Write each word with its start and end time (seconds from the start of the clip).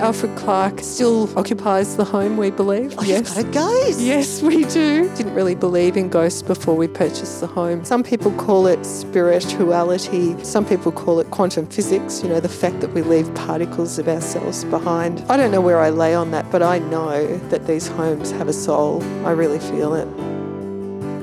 Alfred 0.00 0.34
Clark 0.34 0.80
still 0.80 1.28
occupies 1.38 1.96
the 1.96 2.04
home, 2.04 2.38
we 2.38 2.50
believe. 2.50 2.94
Oh, 2.96 3.02
yes. 3.02 3.36
you've 3.36 3.52
got 3.52 3.70
a 3.74 3.84
ghost. 3.84 4.00
Yes, 4.00 4.40
we 4.40 4.64
do. 4.64 5.14
Didn't 5.14 5.34
really 5.34 5.54
believe 5.54 5.94
in 5.94 6.08
ghosts 6.08 6.40
before 6.40 6.74
we 6.74 6.88
purchased 6.88 7.40
the 7.40 7.46
home. 7.46 7.84
Some 7.84 8.02
people 8.02 8.32
call 8.32 8.66
it 8.66 8.84
spirituality. 8.86 10.42
Some 10.42 10.64
people 10.64 10.90
call 10.90 11.20
it 11.20 11.30
quantum 11.30 11.66
physics, 11.66 12.22
you 12.22 12.30
know, 12.30 12.40
the 12.40 12.48
fact 12.48 12.80
that 12.80 12.94
we 12.94 13.02
leave 13.02 13.32
particles 13.34 13.98
of 13.98 14.08
ourselves 14.08 14.64
behind. 14.64 15.20
I 15.28 15.36
don't 15.36 15.50
know 15.50 15.60
where 15.60 15.80
I 15.80 15.90
lay 15.90 16.14
on 16.14 16.30
that, 16.30 16.50
but 16.50 16.62
I 16.62 16.78
know 16.78 17.36
that 17.50 17.66
these 17.66 17.86
homes 17.86 18.30
have 18.30 18.48
a 18.48 18.54
soul. 18.54 19.02
I 19.26 19.32
really 19.32 19.58
feel 19.58 19.94
it. 19.94 20.29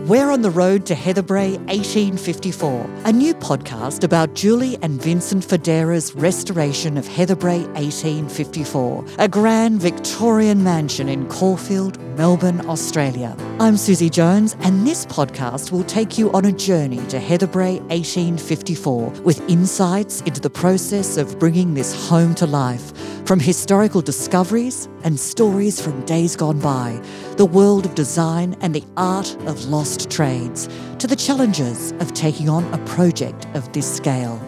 We're 0.08 0.32
on 0.32 0.42
the 0.42 0.50
road 0.50 0.86
to 0.86 0.96
Heatherbrae 0.96 1.58
1854, 1.68 2.90
a 3.04 3.12
new 3.12 3.34
podcast 3.34 4.06
about 4.06 4.36
Julie 4.36 4.78
and 4.82 5.02
Vincent 5.02 5.44
Federa's 5.44 6.16
restoration 6.16 6.98
of 6.98 7.06
Heatherbrae 7.06 7.68
1854, 7.74 9.04
a 9.20 9.28
grand 9.28 9.82
Victorian 9.82 10.64
mansion 10.64 11.10
in 11.10 11.28
Caulfield, 11.28 12.00
Melbourne, 12.16 12.66
Australia. 12.70 13.36
I'm 13.60 13.76
Susie 13.76 14.10
Jones, 14.10 14.56
and 14.62 14.88
this 14.88 15.06
podcast 15.08 15.74
will 15.74 15.84
take 15.84 16.18
you 16.18 16.32
on 16.32 16.46
a 16.46 16.54
journey 16.54 17.06
to 17.08 17.20
Heatherbrae 17.20 17.82
1854 17.90 19.10
with 19.26 19.42
insights 19.50 20.22
into 20.22 20.40
the 20.40 20.50
process 20.50 21.18
of 21.18 21.38
bringing 21.38 21.74
this 21.74 22.08
home 22.08 22.34
to 22.36 22.48
life. 22.48 22.94
From 23.28 23.42
historical 23.42 24.02
discoveries 24.02 24.88
and 25.04 25.20
stories 25.20 25.82
from 25.82 26.06
days 26.06 26.38
gone 26.38 26.62
by, 26.62 27.02
the 27.38 27.46
world 27.46 27.86
of 27.86 27.94
design 27.94 28.58
and 28.62 28.74
the 28.74 28.84
art 28.98 29.36
of 29.46 29.64
lost 29.66 30.10
trades, 30.10 30.68
to 30.98 31.06
the 31.06 31.16
challenges 31.16 31.92
of 32.00 32.12
taking 32.14 32.50
on 32.50 32.64
a 32.74 32.86
project 32.86 33.46
of 33.54 33.72
this 33.74 33.96
scale. 33.96 34.47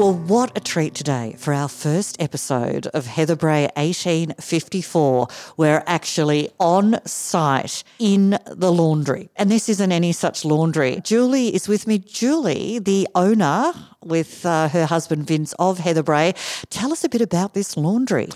Well, 0.00 0.14
what 0.14 0.56
a 0.56 0.60
treat 0.62 0.94
today 0.94 1.34
for 1.36 1.52
our 1.52 1.68
first 1.68 2.22
episode 2.22 2.86
of 2.94 3.04
Heatherbrae 3.04 3.68
1854. 3.76 5.28
We're 5.58 5.82
actually 5.86 6.48
on 6.58 7.06
site 7.06 7.84
in 7.98 8.38
the 8.46 8.72
laundry. 8.72 9.28
And 9.36 9.50
this 9.50 9.68
isn't 9.68 9.92
any 9.92 10.12
such 10.12 10.42
laundry. 10.42 11.02
Julie 11.04 11.54
is 11.54 11.68
with 11.68 11.86
me. 11.86 11.98
Julie, 11.98 12.78
the 12.78 13.08
owner 13.14 13.74
with 14.02 14.46
uh, 14.46 14.68
her 14.70 14.86
husband 14.86 15.26
Vince 15.26 15.52
of 15.58 15.78
Heatherbrae. 15.78 16.34
Tell 16.70 16.90
us 16.90 17.04
a 17.04 17.08
bit 17.10 17.20
about 17.20 17.52
this 17.52 17.76
laundry. 17.76 18.28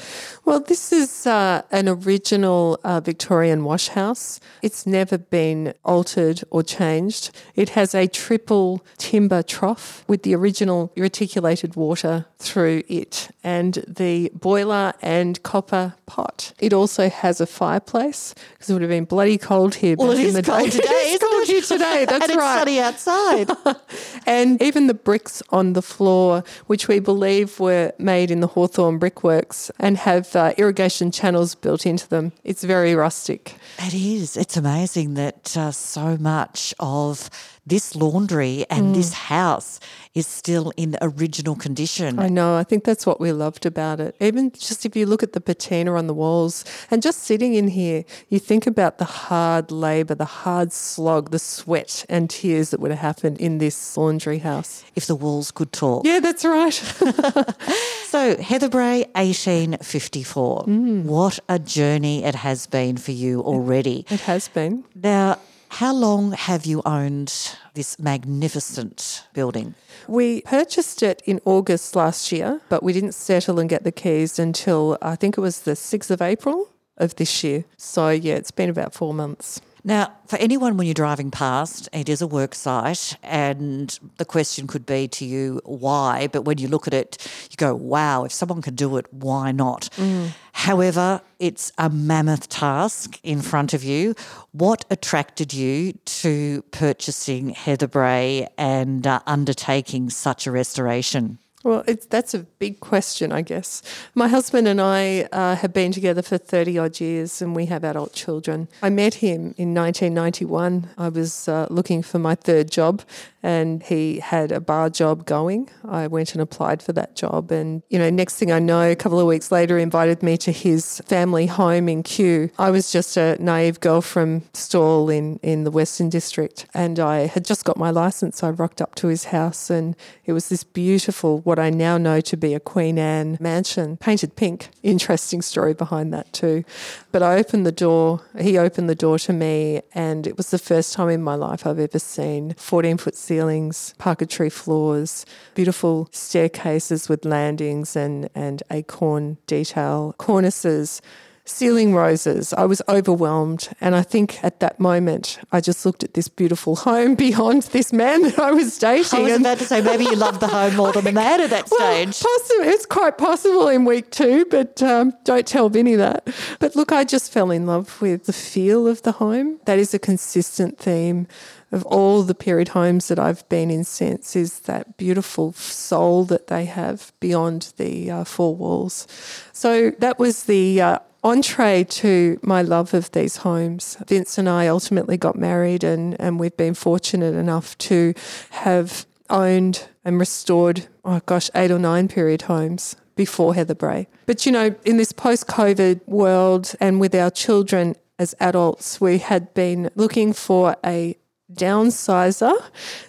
Well, 0.45 0.61
this 0.61 0.93
is 0.93 1.27
uh, 1.27 1.63
an 1.71 1.89
original 1.89 2.79
uh, 2.85 3.01
Victorian 3.01 3.65
wash 3.65 3.89
house. 3.89 4.39
It's 4.61 4.87
never 4.87 5.17
been 5.17 5.73
altered 5.83 6.43
or 6.51 6.63
changed. 6.63 7.31
It 7.55 7.71
has 7.71 7.95
a 7.95 8.07
triple 8.07 8.85
timber 8.99 9.43
trough 9.43 10.05
with 10.07 10.23
the 10.23 10.35
original 10.35 10.93
reticulated 10.97 11.54
water 11.63 12.27
through 12.39 12.83
it 12.89 13.29
and 13.43 13.85
the 13.87 14.31
boiler 14.35 14.93
and 15.01 15.43
copper 15.43 15.95
pot. 16.07 16.53
It 16.59 16.73
also 16.73 17.09
has 17.09 17.41
a 17.41 17.47
fireplace 17.47 18.35
because 18.53 18.71
it 18.71 18.73
would 18.73 18.83
have 18.83 18.91
been 18.91 19.05
bloody 19.05 19.39
cold 19.39 19.77
here. 19.77 19.97
Well, 19.99 20.11
it 20.11 20.21
is 20.21 20.35
cold 20.41 20.65
day. 20.65 20.71
today. 20.71 20.89
it's 20.89 21.25
cold 21.25 21.47
here 21.47 21.63
today. 21.63 22.05
That's 22.09 22.29
and 22.29 22.39
right. 22.39 22.69
It's 22.69 23.03
sunny 23.03 23.41
outside. 23.41 23.77
and 24.27 24.61
even 24.63 24.87
the 24.87 24.95
bricks 24.95 25.43
on 25.51 25.75
the 25.75 25.83
floor, 25.83 26.43
which 26.67 26.89
we 26.89 26.99
believe 26.99 27.61
were 27.61 27.93
made 27.99 28.31
in 28.31 28.41
the 28.41 28.49
Hawthorn 28.49 28.99
brickworks 28.99 29.71
and 29.79 29.97
have 29.99 30.35
uh, 30.35 30.53
irrigation 30.57 31.11
channels 31.11 31.55
built 31.55 31.87
into 31.87 32.09
them. 32.09 32.33
It's 32.45 32.65
very 32.65 32.95
rustic. 32.95 33.57
It 33.79 33.95
is. 33.95 34.37
It's 34.37 34.57
amazing 34.57 35.15
that 35.15 35.57
uh, 35.57 35.71
so 35.71 36.17
much 36.17 36.75
of 36.81 37.31
this 37.67 37.97
laundry 37.97 38.67
and 38.69 38.87
mm. 38.87 38.95
this 38.95 39.13
house 39.13 39.81
is 40.15 40.27
still 40.27 40.73
in 40.77 40.97
original 41.01 41.57
condition. 41.57 42.19
I 42.19 42.29
know. 42.29 42.57
I 42.57 42.63
think 42.63 42.85
that's 42.85 43.07
what 43.07 43.21
we 43.21 43.33
loved 43.33 43.67
about 43.67 44.01
it. 44.01 44.15
Even 44.21 44.53
just 44.53 44.87
if 44.87 44.95
you 44.95 45.07
look 45.07 45.23
at 45.23 45.33
the 45.33 45.41
patina 45.41 45.95
on 45.95 46.07
the 46.07 46.15
walls 46.15 46.65
and 46.91 47.03
just 47.03 47.25
sitting 47.25 47.55
in 47.55 47.69
here, 47.69 48.05
you 48.29 48.39
think 48.39 48.67
about 48.67 48.99
the 48.99 49.05
hard 49.05 49.71
labour, 49.71 50.15
the 50.15 50.25
hard 50.25 50.73
slog, 50.73 51.31
the 51.31 51.39
sweat 51.39 52.05
and 52.09 52.31
tears 52.31 52.71
that 52.71 52.81
would 52.81 52.91
have 52.91 53.01
happened 53.01 53.39
in 53.39 53.59
this 53.59 53.97
laundry 53.97 54.39
house. 54.39 54.85
If 54.95 55.07
the 55.07 55.17
walls 55.17 55.51
could 55.51 55.73
talk. 55.73 56.05
Yeah, 56.07 56.21
that's 56.21 56.45
right. 56.45 56.73
so, 56.73 58.37
Heatherbrae, 58.37 59.09
1854. 59.15 60.65
Mm. 60.65 61.05
What 61.05 61.41
a 61.49 61.59
journey 61.59 62.25
it 62.25 62.37
has 62.37 62.67
been 62.67 62.97
for 62.97 63.13
you 63.13 63.41
already. 63.41 64.07
It 64.11 64.21
has 64.21 64.49
been. 64.49 64.85
Now, 64.95 65.39
how 65.75 65.93
long 65.93 66.31
have 66.31 66.65
you 66.65 66.81
owned 66.87 67.57
this 67.75 67.99
magnificent 67.99 69.27
building? 69.33 69.75
We 70.07 70.43
purchased 70.43 71.03
it 71.03 71.21
in 71.27 71.41
August 71.45 71.97
last 71.97 72.31
year, 72.31 72.61
but 72.69 72.85
we 72.85 72.93
didn't 72.93 73.15
settle 73.15 73.59
and 73.59 73.69
get 73.69 73.83
the 73.83 73.91
keys 73.91 74.39
until 74.39 74.97
I 75.03 75.17
think 75.17 75.37
it 75.37 75.41
was 75.41 75.63
the 75.63 75.73
6th 75.73 76.13
of 76.13 76.23
April 76.23 76.69
of 76.97 77.17
this 77.17 77.43
year. 77.43 77.65
So, 77.77 78.11
yeah, 78.11 78.35
it's 78.35 78.53
been 78.53 78.71
about 78.71 78.95
four 78.95 79.13
months. 79.13 79.61
Now, 79.87 80.15
for 80.27 80.37
anyone 80.37 80.79
when 80.79 80.87
you're 80.87 80.95
driving 80.95 81.31
past, 81.31 81.91
it 81.93 82.09
is 82.09 82.23
a 82.23 82.27
work 82.27 82.55
site, 82.55 83.19
and 83.23 83.97
the 84.17 84.25
question 84.25 84.67
could 84.67 84.87
be 84.87 85.07
to 85.09 85.27
you, 85.27 85.61
why? 85.67 86.27
But 86.29 86.43
when 86.43 86.57
you 86.57 86.69
look 86.69 86.87
at 86.87 86.95
it, 86.95 87.19
you 87.51 87.57
go, 87.59 87.75
wow, 87.75 88.25
if 88.25 88.33
someone 88.33 88.63
can 88.63 88.77
do 88.77 88.97
it, 88.97 89.13
why 89.13 89.53
not? 89.53 89.91
Mm. 89.97 90.31
However, 90.53 91.21
it's 91.39 91.71
a 91.77 91.91
mammoth 91.91 92.49
task 92.49 93.21
in 93.23 93.43
front 93.43 93.75
of 93.75 93.85
you. 93.85 94.15
What 94.53 94.87
attracted 94.89 95.53
you 95.53 95.93
to 96.23 96.63
purchasing 96.71 97.53
Heatherbrae 97.53 98.49
and 98.57 99.07
uh, 99.07 99.21
undertaking 99.27 100.09
such 100.09 100.47
a 100.47 100.51
restoration? 100.51 101.39
Well, 101.65 101.83
that's 102.11 102.35
a 102.35 102.41
big 102.41 102.81
question, 102.81 103.33
I 103.33 103.41
guess. 103.41 103.83
My 104.15 104.29
husband 104.29 104.69
and 104.69 104.83
I 104.83 105.27
uh, 105.33 105.57
have 105.57 105.73
been 105.73 105.93
together 105.93 106.21
for 106.21 106.37
30 106.37 106.79
odd 106.79 107.01
years 107.01 107.41
and 107.41 107.57
we 107.57 107.65
have 107.67 107.85
adult 107.85 108.13
children. 108.13 108.69
I 108.83 108.91
met 108.91 109.15
him 109.15 109.55
in 109.57 109.75
1991. 109.75 110.91
I 110.99 111.09
was 111.09 111.49
uh, 111.49 111.67
looking 111.71 112.03
for 112.03 112.19
my 112.19 112.35
third 112.35 112.71
job 112.71 113.01
and 113.45 113.83
he 113.83 114.21
had 114.21 114.51
a 114.53 114.61
bar 114.61 114.89
job 114.89 115.27
going. 115.27 115.69
I 115.87 116.07
went 116.07 116.33
and 116.33 116.41
applied 116.41 116.83
for 116.83 116.95
that 116.95 117.15
job. 117.15 117.51
And, 117.51 117.83
you 117.91 117.99
know, 117.99 118.09
next 118.09 118.37
thing 118.37 118.51
I 118.51 118.59
know, 118.59 118.91
a 118.91 118.97
couple 118.97 119.21
of 119.21 119.27
weeks 119.27 119.53
later, 119.53 119.77
he 119.77 119.83
invited 119.83 120.23
me 120.23 120.39
to 120.39 120.51
his 120.51 121.03
family 121.05 121.47
home 121.47 121.87
in 121.91 122.03
Kew. 122.03 122.49
I 122.59 122.71
was 122.71 122.91
just 122.91 123.19
a 123.19 123.37
naive 123.43 123.81
girl 123.81 124.01
from 124.01 124.45
Stawell 124.55 125.11
in, 125.11 125.39
in 125.43 125.65
the 125.65 125.71
Western 125.71 126.09
District. 126.09 126.65
And 126.73 126.99
I 126.99 127.27
had 127.27 127.45
just 127.45 127.67
got 127.67 127.77
my 127.77 127.91
license. 127.91 128.43
I 128.43 128.49
rocked 128.49 128.81
up 128.81 128.95
to 128.97 129.09
his 129.09 129.25
house 129.25 129.69
and 129.69 129.95
it 130.25 130.33
was 130.33 130.49
this 130.49 130.65
beautiful, 130.65 131.41
what 131.55 131.65
I 131.65 131.71
now 131.71 131.97
know 131.97 132.21
to 132.21 132.37
be 132.37 132.53
a 132.53 132.59
Queen 132.59 132.99
Anne 132.99 133.39
mansion, 133.39 133.97
painted 133.97 134.35
pink. 134.35 134.71
Interesting 134.83 135.41
story 135.41 135.73
behind 135.73 136.13
that 136.13 136.33
too. 136.33 136.65
But 137.13 137.23
I 137.23 137.37
opened 137.37 137.65
the 137.65 137.71
door, 137.71 138.23
he 138.37 138.59
opened 138.59 138.91
the 138.91 138.97
door 138.97 139.21
to 139.21 139.33
me, 139.33 139.81
and 139.95 140.27
it 140.27 140.37
was 140.37 140.51
the 140.51 140.59
first 140.59 140.95
time 140.95 141.11
in 141.11 141.23
my 141.23 141.37
life 141.37 141.65
I've 141.65 141.79
ever 141.79 142.01
seen 142.01 142.55
14 142.55 142.97
foot 142.99 143.15
ceilings, 143.15 143.95
parquetry 143.99 144.51
floors, 144.51 145.25
beautiful 145.55 146.09
staircases 146.11 147.09
with 147.09 147.25
landings 147.25 147.95
and, 147.95 148.29
and 148.35 148.65
acorn 148.73 149.37
detail, 149.47 150.17
cornices 150.19 151.01
ceiling 151.47 151.95
roses. 151.95 152.53
I 152.55 152.65
was 152.65 152.81
overwhelmed. 152.89 153.69
And 153.81 153.95
I 153.95 154.03
think 154.03 154.43
at 154.43 154.61
that 154.61 154.81
moment, 154.81 155.39
I 155.53 155.61
just 155.61 155.85
looked 155.85 156.03
at 156.03 156.15
this 156.15 156.29
beautiful 156.29 156.77
home 156.77 157.15
beyond 157.27 157.65
this 157.65 157.93
man 157.93 158.23
that 158.23 158.39
I 158.39 158.53
was 158.53 158.79
dating. 158.79 159.21
I 159.21 159.23
was 159.23 159.41
about 159.41 159.59
to 159.59 159.65
say, 159.65 159.81
maybe 159.81 160.05
you 160.05 160.17
loved 160.17 160.41
the 160.41 160.49
home 160.49 160.77
more 160.77 160.93
than 160.93 161.05
the 161.05 161.13
man 161.13 161.41
at 161.41 161.51
that 161.51 161.71
well, 161.71 161.81
stage. 161.81 162.23
Possible. 162.23 162.65
It's 162.65 162.87
quite 162.87 163.19
possible 163.19 163.69
in 163.69 163.85
week 163.85 164.11
two, 164.11 164.47
but 164.47 164.83
um, 164.83 165.13
don't 165.25 165.47
tell 165.47 165.69
Vinny 165.69 165.97
that. 165.97 166.27
But 166.61 166.77
look, 166.77 166.93
I 166.93 167.05
just 167.05 167.33
fell 167.33 167.51
in 167.51 167.67
love 167.67 168.01
with 168.01 168.25
the 168.25 168.33
feel 168.33 168.89
of 168.89 169.03
the 169.03 169.13
home. 169.13 169.61
That 169.67 169.79
is 169.79 169.93
a 169.95 169.99
consistent 169.99 170.79
theme 170.79 171.27
of 171.75 171.85
all 171.87 172.23
the 172.23 172.35
period 172.35 172.69
homes 172.69 173.09
that 173.09 173.19
I've 173.19 173.47
been 173.49 173.71
in 173.71 173.85
since 173.85 174.37
is 174.37 174.61
that 174.61 174.97
beautiful 174.97 175.53
soul 175.53 176.25
that 176.27 176.47
they 176.47 176.65
have 176.67 177.13
beyond 177.21 177.73
the 177.77 178.11
uh, 178.11 178.25
four 178.25 178.55
walls. 178.55 179.07
So 179.53 179.91
that 179.99 180.19
was 180.19 180.45
the 180.45 180.81
uh, 180.81 180.99
entree 181.25 181.85
to 181.85 182.39
my 182.43 182.63
love 182.63 182.95
of 182.95 183.11
these 183.11 183.39
homes. 183.39 183.97
Vince 184.07 184.39
and 184.39 184.49
I 184.49 184.69
ultimately 184.69 185.17
got 185.17 185.37
married, 185.37 185.83
and, 185.83 186.19
and 186.21 186.39
we've 186.39 186.57
been 186.57 186.75
fortunate 186.75 187.35
enough 187.35 187.77
to 187.79 188.15
have 188.51 189.05
owned 189.29 189.89
and 190.05 190.21
restored, 190.21 190.87
oh 191.05 191.21
gosh, 191.27 191.51
eight 191.55 191.71
or 191.71 191.79
nine 191.79 192.07
period 192.09 192.43
homes 192.43 192.95
before 193.17 193.55
Heatherbrae. 193.55 194.07
But 194.27 194.47
you 194.47 194.53
know, 194.53 194.75
in 194.85 194.97
this 194.97 195.13
post 195.13 195.49
COVID 195.49 196.07
world 196.07 196.75
and 196.79 197.01
with 197.01 197.15
our 197.15 197.31
children 197.31 197.97
as 198.19 198.35
adults, 198.39 199.01
we 199.01 199.19
had 199.19 199.53
been 199.55 199.91
looking 199.97 200.33
for 200.33 200.77
a 200.85 201.17
downsizer 201.55 202.55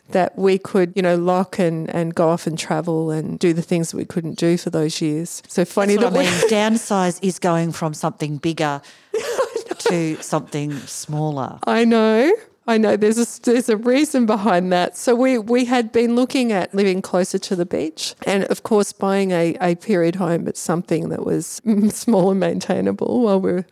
that 0.09 0.37
we 0.37 0.57
could, 0.57 0.93
you 0.95 1.01
know, 1.01 1.15
lock 1.15 1.59
and, 1.59 1.89
and 1.89 2.13
go 2.15 2.29
off 2.29 2.47
and 2.47 2.57
travel 2.57 3.11
and 3.11 3.39
do 3.39 3.53
the 3.53 3.61
things 3.61 3.91
that 3.91 3.97
we 3.97 4.05
couldn't 4.05 4.37
do 4.37 4.57
for 4.57 4.69
those 4.69 5.01
years. 5.01 5.41
So 5.47 5.65
funny 5.65 5.95
That's 5.97 6.13
that 6.13 6.19
I 6.19 6.23
mean. 6.23 6.49
downsize 6.49 7.19
is 7.21 7.39
going 7.39 7.71
from 7.71 7.93
something 7.93 8.37
bigger 8.37 8.81
to 9.79 10.15
something 10.21 10.71
smaller. 10.79 11.59
I 11.65 11.85
know. 11.85 12.31
I 12.67 12.77
know 12.79 12.97
there's 12.97 13.19
a 13.19 13.41
there's 13.43 13.69
a 13.69 13.77
reason 13.77 14.25
behind 14.25 14.71
that. 14.73 14.97
So 14.97 15.13
we 15.13 15.37
we 15.37 15.65
had 15.65 15.91
been 15.91 16.15
looking 16.15 16.51
at 16.51 16.73
living 16.73 17.01
closer 17.01 17.37
to 17.37 17.55
the 17.55 17.65
beach, 17.65 18.15
and 18.25 18.43
of 18.45 18.63
course 18.63 18.91
buying 18.91 19.31
a, 19.31 19.55
a 19.61 19.75
period 19.75 20.15
home, 20.15 20.45
but 20.45 20.57
something 20.57 21.09
that 21.09 21.23
was 21.23 21.61
small 21.89 22.31
and 22.31 22.39
maintainable 22.39 23.21
while 23.21 23.39
we 23.39 23.51
were 23.51 23.65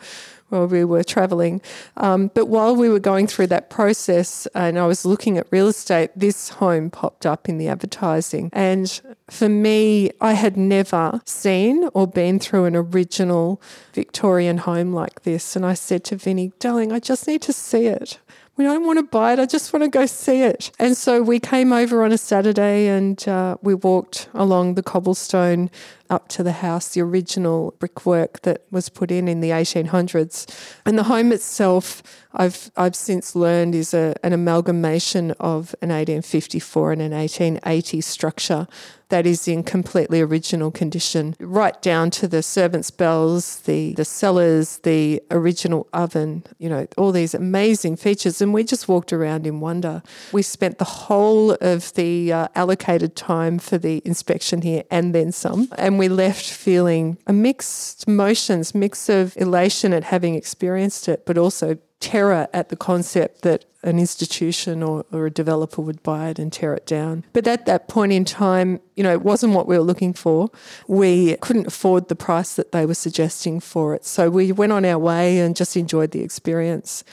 while 0.53 0.67
we 0.67 0.85
were 0.85 1.03
traveling. 1.03 1.61
Um, 1.97 2.31
but 2.33 2.45
while 2.45 2.75
we 2.75 2.87
were 2.89 2.99
going 2.99 3.27
through 3.27 3.47
that 3.47 3.69
process 3.69 4.47
and 4.53 4.77
I 4.77 4.85
was 4.85 5.05
looking 5.05 5.37
at 5.37 5.47
real 5.51 5.67
estate, 5.67 6.11
this 6.15 6.49
home 6.49 6.89
popped 6.89 7.25
up 7.25 7.49
in 7.49 7.57
the 7.57 7.67
advertising. 7.67 8.49
And 8.53 9.01
for 9.29 9.49
me, 9.49 10.11
I 10.21 10.33
had 10.33 10.55
never 10.55 11.21
seen 11.25 11.89
or 11.93 12.07
been 12.07 12.39
through 12.39 12.65
an 12.65 12.75
original 12.75 13.61
Victorian 13.93 14.59
home 14.59 14.93
like 14.93 15.23
this. 15.23 15.55
And 15.55 15.65
I 15.65 15.73
said 15.73 16.03
to 16.05 16.15
Vinny, 16.15 16.53
darling, 16.59 16.91
I 16.91 16.99
just 16.99 17.27
need 17.27 17.41
to 17.43 17.53
see 17.53 17.87
it 17.87 18.19
we 18.55 18.63
don't 18.65 18.85
want 18.85 18.99
to 18.99 19.03
buy 19.03 19.33
it. 19.33 19.39
I 19.39 19.45
just 19.45 19.73
want 19.73 19.83
to 19.83 19.89
go 19.89 20.05
see 20.05 20.41
it. 20.41 20.71
And 20.77 20.95
so 20.95 21.23
we 21.23 21.39
came 21.39 21.73
over 21.73 22.03
on 22.03 22.11
a 22.11 22.17
Saturday 22.17 22.87
and 22.87 23.27
uh, 23.27 23.57
we 23.61 23.73
walked 23.73 24.29
along 24.33 24.75
the 24.75 24.83
cobblestone 24.83 25.71
up 26.09 26.27
to 26.29 26.43
the 26.43 26.51
house, 26.51 26.89
the 26.89 27.01
original 27.01 27.73
brickwork 27.79 28.41
that 28.41 28.63
was 28.71 28.89
put 28.89 29.11
in 29.11 29.27
in 29.27 29.41
the 29.41 29.49
1800s. 29.49 30.75
And 30.85 30.97
the 30.97 31.03
home 31.03 31.31
itself, 31.31 32.03
I've, 32.33 32.71
I've 32.75 32.95
since 32.95 33.35
learned, 33.35 33.75
is 33.75 33.93
a, 33.93 34.15
an 34.23 34.33
amalgamation 34.33 35.31
of 35.39 35.75
an 35.81 35.89
1854 35.89 36.91
and 36.93 37.01
an 37.01 37.11
1880 37.11 38.01
structure 38.01 38.67
that 39.13 39.27
is 39.27 39.47
in 39.47 39.61
completely 39.61 40.21
original 40.21 40.71
condition, 40.71 41.35
right 41.39 41.79
down 41.83 42.09
to 42.09 42.27
the 42.27 42.41
servants' 42.41 42.89
bells, 42.89 43.59
the, 43.59 43.93
the 43.93 44.03
cellars, 44.03 44.79
the 44.79 45.21
original 45.29 45.87
oven, 45.93 46.43
you 46.57 46.67
know, 46.67 46.87
all 46.97 47.11
these 47.11 47.35
amazing 47.35 47.95
features. 47.95 48.41
And 48.41 48.55
we 48.55 48.63
just 48.63 48.87
walked 48.87 49.13
around 49.13 49.45
in 49.45 49.59
wonder. 49.59 50.01
We 50.31 50.41
spent 50.41 50.79
the 50.79 50.85
whole 50.85 51.51
of 51.61 51.93
the 51.93 52.33
uh, 52.33 52.47
allocated 52.55 53.15
time 53.15 53.59
for 53.59 53.77
the 53.77 54.01
inspection 54.03 54.63
here 54.63 54.83
and 54.89 55.13
then 55.13 55.31
some. 55.31 55.67
And 55.77 55.99
we 55.99 56.02
left 56.09 56.45
feeling 56.45 57.17
a 57.27 57.33
mixed 57.33 58.07
emotions, 58.07 58.73
mix 58.73 59.09
of 59.09 59.35
elation 59.37 59.93
at 59.93 60.05
having 60.05 60.35
experienced 60.35 61.07
it, 61.07 61.25
but 61.25 61.37
also 61.37 61.77
terror 61.99 62.49
at 62.53 62.67
the 62.67 62.75
concept 62.75 63.43
that 63.43 63.63
an 63.81 63.97
institution 63.97 64.83
or, 64.83 65.05
or 65.11 65.25
a 65.25 65.31
developer 65.31 65.81
would 65.81 66.03
buy 66.03 66.29
it 66.29 66.39
and 66.39 66.51
tear 66.51 66.73
it 66.73 66.85
down. 66.85 67.23
But 67.33 67.47
at 67.47 67.65
that 67.65 67.87
point 67.87 68.11
in 68.11 68.25
time, 68.25 68.79
you 68.95 69.03
know, 69.03 69.11
it 69.11 69.21
wasn't 69.21 69.53
what 69.53 69.67
we 69.67 69.77
were 69.77 69.83
looking 69.83 70.13
for. 70.13 70.49
We 70.87 71.37
couldn't 71.37 71.67
afford 71.67 72.09
the 72.09 72.15
price 72.15 72.55
that 72.55 72.71
they 72.71 72.85
were 72.85 72.93
suggesting 72.93 73.59
for 73.59 73.93
it. 73.95 74.05
So 74.05 74.29
we 74.29 74.51
went 74.51 74.71
on 74.71 74.85
our 74.85 74.99
way 74.99 75.39
and 75.39 75.55
just 75.55 75.77
enjoyed 75.77 76.11
the 76.11 76.21
experience. 76.21 77.03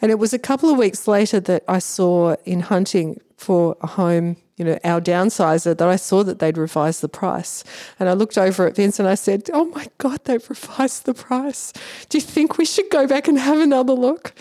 And 0.00 0.10
it 0.10 0.18
was 0.18 0.32
a 0.32 0.38
couple 0.38 0.70
of 0.70 0.78
weeks 0.78 1.06
later 1.06 1.40
that 1.40 1.64
I 1.68 1.78
saw 1.78 2.36
in 2.44 2.60
hunting 2.60 3.20
for 3.38 3.76
a 3.80 3.86
home 3.86 4.36
you 4.58 4.64
know, 4.64 4.78
our 4.82 5.00
downsizer 5.00 5.76
that 5.76 5.88
I 5.88 5.96
saw 5.96 6.24
that 6.24 6.40
they'd 6.40 6.58
revised 6.58 7.00
the 7.00 7.08
price. 7.08 7.62
And 7.98 8.08
I 8.08 8.12
looked 8.12 8.36
over 8.36 8.66
at 8.66 8.74
Vince 8.74 8.98
and 8.98 9.08
I 9.08 9.14
said, 9.14 9.48
Oh 9.52 9.66
my 9.66 9.86
God, 9.98 10.24
they've 10.24 10.50
revised 10.50 11.06
the 11.06 11.14
price. 11.14 11.72
Do 12.08 12.18
you 12.18 12.22
think 12.22 12.58
we 12.58 12.64
should 12.64 12.90
go 12.90 13.06
back 13.06 13.28
and 13.28 13.38
have 13.38 13.60
another 13.60 13.92
look? 13.92 14.34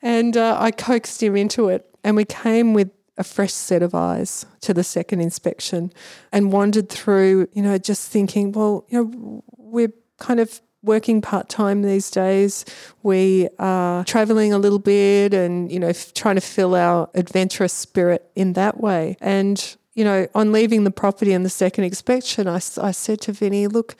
And 0.00 0.36
uh, 0.36 0.56
I 0.58 0.70
coaxed 0.70 1.22
him 1.22 1.36
into 1.36 1.68
it. 1.68 1.86
And 2.02 2.16
we 2.16 2.24
came 2.24 2.72
with 2.72 2.90
a 3.18 3.24
fresh 3.24 3.52
set 3.52 3.82
of 3.82 3.94
eyes 3.94 4.46
to 4.62 4.72
the 4.72 4.82
second 4.82 5.20
inspection 5.20 5.92
and 6.32 6.50
wandered 6.50 6.88
through, 6.88 7.48
you 7.52 7.62
know, 7.62 7.76
just 7.76 8.10
thinking, 8.10 8.52
well, 8.52 8.86
you 8.88 9.04
know, 9.04 9.44
we're 9.58 9.92
kind 10.18 10.40
of 10.40 10.62
working 10.82 11.20
part 11.20 11.48
time 11.48 11.82
these 11.82 12.10
days. 12.10 12.64
We 13.02 13.48
are 13.58 14.04
traveling 14.04 14.52
a 14.52 14.58
little 14.58 14.78
bit 14.78 15.34
and, 15.34 15.70
you 15.70 15.78
know, 15.78 15.88
f- 15.88 16.14
trying 16.14 16.36
to 16.36 16.40
fill 16.40 16.74
our 16.74 17.10
adventurous 17.14 17.72
spirit 17.72 18.30
in 18.34 18.54
that 18.54 18.80
way. 18.80 19.16
And, 19.20 19.76
you 19.94 20.04
know, 20.04 20.26
on 20.34 20.52
leaving 20.52 20.84
the 20.84 20.90
property 20.90 21.32
in 21.32 21.42
the 21.42 21.50
second 21.50 21.84
inspection, 21.84 22.48
I, 22.48 22.56
I 22.56 22.90
said 22.92 23.20
to 23.22 23.32
Vinny, 23.32 23.66
look, 23.66 23.96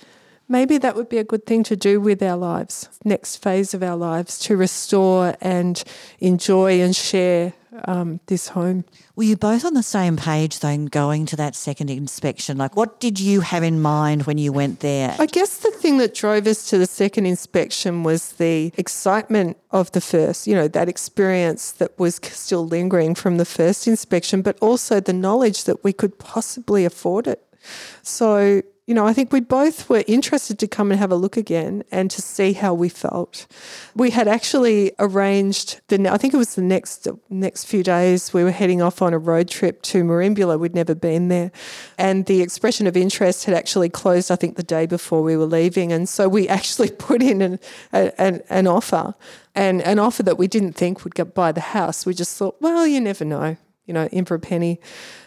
maybe 0.49 0.79
that 0.79 0.97
would 0.97 1.09
be 1.09 1.19
a 1.19 1.25
good 1.25 1.47
thing 1.47 1.63
to 1.65 1.77
do 1.77 2.01
with 2.01 2.23
our 2.23 2.37
lives, 2.37 2.89
next 3.05 3.37
phase 3.37 3.75
of 3.75 3.83
our 3.83 3.97
lives, 3.97 4.39
to 4.41 4.57
restore 4.57 5.37
and 5.41 5.83
enjoy 6.19 6.81
and 6.81 6.97
share 6.97 7.53
um, 7.85 8.21
this 8.27 8.49
home. 8.49 8.85
Were 9.17 9.25
you 9.25 9.37
both 9.37 9.65
on 9.65 9.75
the 9.75 9.83
same 9.83 10.17
page 10.17 10.61
then 10.61 10.87
going 10.87 11.27
to 11.27 11.37
that 11.37 11.55
second 11.55 11.91
inspection? 11.91 12.59
Like, 12.59 12.77
what 12.77 13.01
did 13.01 13.21
you 13.21 13.41
have 13.41 13.63
in 13.63 13.81
mind 13.81 14.25
when 14.25 14.39
you 14.39 14.53
went 14.53 14.81
there? 14.81 15.17
I 15.19 15.27
guess 15.27 15.59
the 15.59 15.71
thing 15.71 15.99
that 15.99 16.15
drove 16.15 16.47
us 16.47 16.69
to 16.71 16.79
the 16.79 16.87
second 16.87 17.27
inspection 17.27 18.03
was 18.03 18.33
the 18.33 18.73
excitement 18.77 19.57
of 19.71 19.93
the 19.93 20.01
first, 20.01 20.47
you 20.47 20.55
know, 20.55 20.69
that 20.69 20.89
experience 20.89 21.73
that 21.73 21.99
was 21.99 22.21
still 22.23 22.67
lingering 22.67 23.15
from 23.15 23.39
the 23.39 23.45
first 23.45 23.87
inspection, 23.87 24.43
but 24.43 24.59
also 24.61 25.01
the 25.01 25.13
knowledge 25.13 25.65
that 25.65 25.85
we 25.85 25.93
could 25.93 26.19
possibly 26.19 26.85
afford 26.85 27.27
it. 27.27 27.45
So 28.03 28.63
you 28.91 28.95
know, 28.95 29.07
I 29.07 29.13
think 29.13 29.33
we 29.33 29.39
both 29.39 29.89
were 29.89 30.03
interested 30.09 30.59
to 30.59 30.67
come 30.67 30.91
and 30.91 30.99
have 30.99 31.13
a 31.13 31.15
look 31.15 31.37
again 31.37 31.85
and 31.93 32.11
to 32.11 32.21
see 32.21 32.55
how 32.55 32.75
we 32.75 32.89
felt. 32.89 33.47
We 33.95 34.11
had 34.11 34.27
actually 34.27 34.91
arranged 34.99 35.81
the, 35.87 36.13
I 36.13 36.17
think 36.17 36.35
it 36.35 36.39
was 36.39 36.57
the 36.57 36.63
next 36.63 37.07
next 37.29 37.67
few 37.67 37.85
days, 37.85 38.35
we 38.35 38.43
were 38.43 38.51
heading 38.51 38.83
off 38.83 39.01
on 39.01 39.15
a 39.15 39.19
road 39.19 39.47
trip 39.47 39.81
to 39.83 40.03
Merimbula. 40.03 40.59
We'd 40.59 40.75
never 40.75 40.97
been 40.97 41.29
there. 41.29 41.53
And 41.99 42.27
the 42.27 42.43
expression 42.43 42.89
of 42.89 42.97
interest 42.97 43.45
had 43.45 43.55
actually 43.55 43.91
closed, 43.91 44.29
I 44.29 44.35
think, 44.35 44.57
the 44.57 44.65
day 44.65 44.87
before 44.87 45.23
we 45.23 45.37
were 45.37 45.47
leaving. 45.47 45.93
And 45.93 46.09
so 46.09 46.29
we 46.29 46.49
actually 46.59 46.91
put 46.91 47.23
in 47.23 47.43
an, 47.43 47.61
an, 47.93 48.43
an 48.51 48.67
offer 48.67 49.15
and 49.55 49.83
an 49.83 50.01
offer 50.01 50.25
that 50.25 50.37
we 50.37 50.49
didn't 50.49 50.73
think 50.73 51.05
would 51.05 51.15
get 51.15 51.33
buy 51.33 51.53
the 51.53 51.61
house. 51.61 52.05
We 52.05 52.13
just 52.13 52.37
thought, 52.37 52.57
well, 52.61 52.85
you 52.89 53.01
never 53.01 53.25
know 53.25 53.57
you 53.91 53.95
know, 53.95 54.07
in 54.13 54.25
for 54.25 54.37
a 54.37 54.39
penny. 54.39 54.79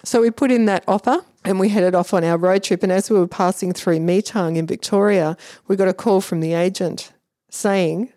So 0.06 0.22
we 0.22 0.32
put 0.32 0.50
in 0.50 0.68
that 0.68 0.86
offer 0.88 1.18
and 1.44 1.60
we 1.60 1.68
headed 1.68 1.94
off 1.96 2.14
on 2.14 2.24
our 2.24 2.38
road 2.38 2.64
trip. 2.64 2.82
And 2.82 2.94
as 2.94 3.10
we 3.10 3.20
were 3.20 3.28
passing 3.28 3.74
through 3.74 4.00
Metung 4.00 4.56
in 4.56 4.66
Victoria, 4.66 5.36
we 5.68 5.76
got 5.76 5.90
a 5.90 5.94
call 5.94 6.22
from 6.22 6.40
the 6.40 6.54
agent 6.54 7.12
saying, 7.50 8.14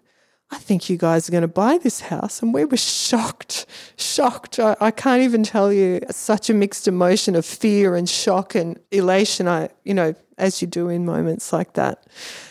I 0.52 0.58
think 0.58 0.88
you 0.88 0.96
guys 0.96 1.28
are 1.28 1.32
going 1.32 1.43
to 1.43 1.48
buy 1.48 1.78
this 1.78 2.02
house. 2.02 2.43
And 2.43 2.54
we 2.54 2.64
were 2.64 2.76
shocked, 2.76 3.66
shocked. 3.96 4.60
I, 4.60 4.76
I, 4.81 4.93
can't 4.93 5.22
even 5.22 5.43
tell 5.43 5.72
you 5.72 6.00
such 6.12 6.49
a 6.49 6.54
mixed 6.54 6.87
emotion 6.87 7.34
of 7.34 7.44
fear 7.44 7.96
and 7.96 8.08
shock 8.08 8.54
and 8.54 8.78
elation. 8.92 9.49
I, 9.49 9.70
you 9.82 9.94
know, 9.94 10.14
as 10.38 10.60
you 10.60 10.68
do 10.68 10.88
in 10.88 11.04
moments 11.04 11.52
like 11.52 11.74
that. 11.74 12.06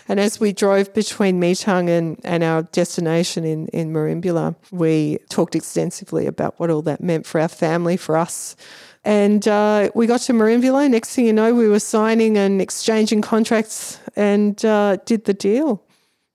And 0.07 0.19
as 0.19 0.39
we 0.39 0.53
drove 0.53 0.93
between 0.93 1.39
Metung 1.39 1.89
and, 1.89 2.19
and 2.23 2.43
our 2.43 2.63
destination 2.63 3.43
in, 3.43 3.67
in 3.67 3.93
Merimbula, 3.93 4.55
we 4.71 5.19
talked 5.29 5.55
extensively 5.55 6.25
about 6.25 6.59
what 6.59 6.69
all 6.69 6.81
that 6.83 7.01
meant 7.01 7.25
for 7.25 7.39
our 7.39 7.47
family, 7.47 7.97
for 7.97 8.17
us. 8.17 8.55
And 9.03 9.47
uh, 9.47 9.91
we 9.93 10.07
got 10.07 10.21
to 10.21 10.33
Merimbula. 10.33 10.89
Next 10.89 11.13
thing 11.15 11.27
you 11.27 11.33
know, 11.33 11.53
we 11.53 11.67
were 11.67 11.79
signing 11.79 12.37
and 12.37 12.59
exchanging 12.59 13.21
contracts 13.21 13.99
and 14.15 14.63
uh, 14.65 14.97
did 15.05 15.25
the 15.25 15.33
deal. 15.33 15.83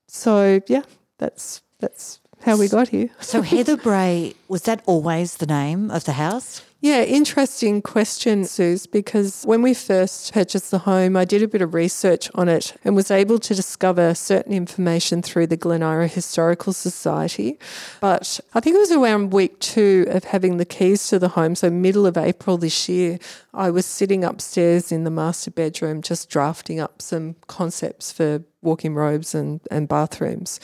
So, 0.07 0.61
yeah, 0.67 0.83
that's 1.17 1.61
that's 1.79 2.19
how 2.43 2.57
we 2.57 2.67
got 2.67 2.89
here. 2.89 3.09
so 3.19 3.41
Heather 3.41 3.77
Bray 3.77 4.33
was 4.47 4.63
that 4.63 4.81
always 4.85 5.37
the 5.37 5.45
name 5.45 5.91
of 5.91 6.05
the 6.05 6.13
house? 6.13 6.63
Yeah, 6.83 7.03
interesting 7.03 7.83
question, 7.83 8.43
Suze, 8.43 8.87
because 8.87 9.43
when 9.43 9.61
we 9.61 9.75
first 9.75 10.33
purchased 10.33 10.71
the 10.71 10.79
home, 10.79 11.15
I 11.15 11.25
did 11.25 11.43
a 11.43 11.47
bit 11.47 11.61
of 11.61 11.75
research 11.75 12.27
on 12.33 12.49
it 12.49 12.75
and 12.83 12.95
was 12.95 13.11
able 13.11 13.37
to 13.37 13.53
discover 13.53 14.15
certain 14.15 14.51
information 14.51 15.21
through 15.21 15.45
the 15.45 15.57
Glen 15.57 15.81
Eira 15.81 16.07
Historical 16.07 16.73
Society. 16.73 17.59
But 17.99 18.39
I 18.55 18.61
think 18.61 18.77
it 18.77 18.79
was 18.79 18.91
around 18.91 19.31
week 19.31 19.59
two 19.59 20.07
of 20.09 20.23
having 20.23 20.57
the 20.57 20.65
keys 20.65 21.07
to 21.09 21.19
the 21.19 21.29
home, 21.29 21.53
so 21.53 21.69
middle 21.69 22.07
of 22.07 22.17
April 22.17 22.57
this 22.57 22.89
year, 22.89 23.19
I 23.53 23.69
was 23.69 23.85
sitting 23.85 24.23
upstairs 24.23 24.91
in 24.91 25.03
the 25.03 25.11
master 25.11 25.51
bedroom 25.51 26.01
just 26.01 26.31
drafting 26.31 26.79
up 26.79 26.99
some 26.99 27.35
concepts 27.45 28.11
for 28.11 28.41
walk-in 28.61 28.93
robes 28.93 29.33
and, 29.33 29.59
and 29.71 29.87
bathrooms. 29.87 30.59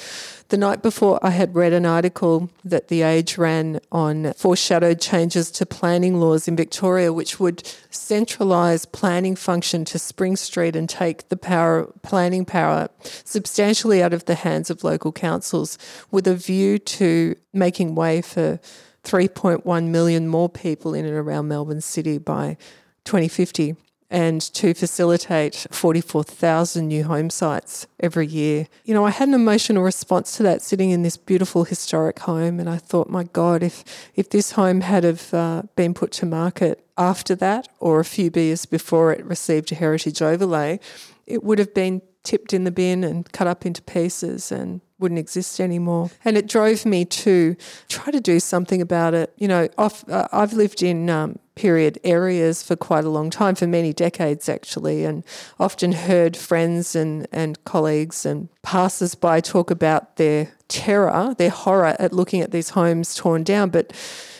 The 0.49 0.57
night 0.57 0.81
before, 0.81 1.19
I 1.23 1.31
had 1.31 1.55
read 1.55 1.73
an 1.73 1.85
article 1.85 2.49
that 2.63 2.87
The 2.87 3.01
Age 3.01 3.37
ran 3.37 3.79
on 3.91 4.33
foreshadowed 4.33 5.01
changes 5.01 5.49
to 5.51 5.65
planning 5.65 6.19
laws 6.19 6.47
in 6.47 6.55
Victoria, 6.55 7.11
which 7.11 7.39
would 7.39 7.57
centralise 7.91 8.89
planning 8.91 9.35
function 9.35 9.83
to 9.85 9.99
Spring 9.99 10.35
Street 10.35 10.75
and 10.75 10.87
take 10.87 11.29
the 11.29 11.37
power 11.37 11.91
planning 12.03 12.45
power 12.45 12.89
substantially 13.23 14.01
out 14.03 14.13
of 14.13 14.25
the 14.25 14.35
hands 14.35 14.69
of 14.69 14.83
local 14.83 15.11
councils, 15.11 15.77
with 16.11 16.27
a 16.27 16.35
view 16.35 16.77
to 16.79 17.35
making 17.53 17.95
way 17.95 18.21
for 18.21 18.59
3.1 19.03 19.87
million 19.87 20.27
more 20.27 20.49
people 20.49 20.93
in 20.93 21.05
and 21.05 21.15
around 21.15 21.47
Melbourne 21.47 21.81
City 21.81 22.17
by 22.17 22.57
2050 23.05 23.75
and 24.09 24.41
to 24.53 24.73
facilitate 24.73 25.67
44,000 25.71 26.87
new 26.87 27.03
home 27.03 27.29
sites 27.29 27.87
every 27.99 28.25
year. 28.25 28.67
You 28.85 28.93
know, 28.93 29.05
I 29.05 29.09
had 29.09 29.27
an 29.27 29.33
emotional 29.33 29.83
response 29.83 30.37
to 30.37 30.43
that 30.43 30.61
sitting 30.61 30.91
in 30.91 31.03
this 31.03 31.17
beautiful 31.17 31.65
historic 31.65 32.19
home 32.19 32.59
and 32.59 32.69
I 32.69 32.77
thought, 32.77 33.09
my 33.09 33.23
God, 33.25 33.63
if, 33.63 33.83
if 34.15 34.29
this 34.29 34.51
home 34.51 34.81
had 34.81 35.03
have 35.03 35.33
uh, 35.33 35.63
been 35.75 35.93
put 35.93 36.11
to 36.13 36.25
market 36.25 36.85
after 36.97 37.35
that 37.35 37.67
or 37.79 37.99
a 37.99 38.05
few 38.05 38.31
years 38.33 38.65
before 38.65 39.11
it 39.11 39.25
received 39.25 39.71
a 39.71 39.75
heritage 39.75 40.21
overlay, 40.21 40.79
it 41.25 41.43
would 41.43 41.59
have 41.59 41.73
been 41.73 42.01
tipped 42.23 42.53
in 42.53 42.63
the 42.63 42.71
bin 42.71 43.03
and 43.03 43.31
cut 43.31 43.47
up 43.47 43.65
into 43.65 43.81
pieces 43.81 44.51
and 44.51 44.81
wouldn't 44.99 45.19
exist 45.19 45.59
anymore. 45.59 46.09
And 46.25 46.37
it 46.37 46.47
drove 46.47 46.85
me 46.85 47.05
to 47.05 47.55
try 47.87 48.11
to 48.11 48.19
do 48.19 48.39
something 48.39 48.81
about 48.81 49.13
it. 49.13 49.33
You 49.37 49.47
know, 49.47 49.67
off, 49.77 50.07
uh, 50.09 50.27
I've 50.31 50.53
lived 50.53 50.81
in 50.81 51.09
um, 51.09 51.39
period 51.55 51.99
areas 52.03 52.63
for 52.63 52.75
quite 52.75 53.03
a 53.03 53.09
long 53.09 53.29
time, 53.29 53.55
for 53.55 53.67
many 53.67 53.93
decades 53.93 54.47
actually, 54.47 55.05
and 55.05 55.23
often 55.59 55.91
heard 55.91 56.37
friends 56.37 56.95
and, 56.95 57.27
and 57.31 57.63
colleagues 57.65 58.25
and 58.25 58.49
passers 58.61 59.15
by 59.15 59.41
talk 59.41 59.69
about 59.69 60.15
their 60.15 60.53
terror, 60.67 61.35
their 61.37 61.49
horror 61.49 61.95
at 61.99 62.13
looking 62.13 62.41
at 62.41 62.51
these 62.51 62.69
homes 62.69 63.15
torn 63.15 63.43
down, 63.43 63.69
but 63.69 63.93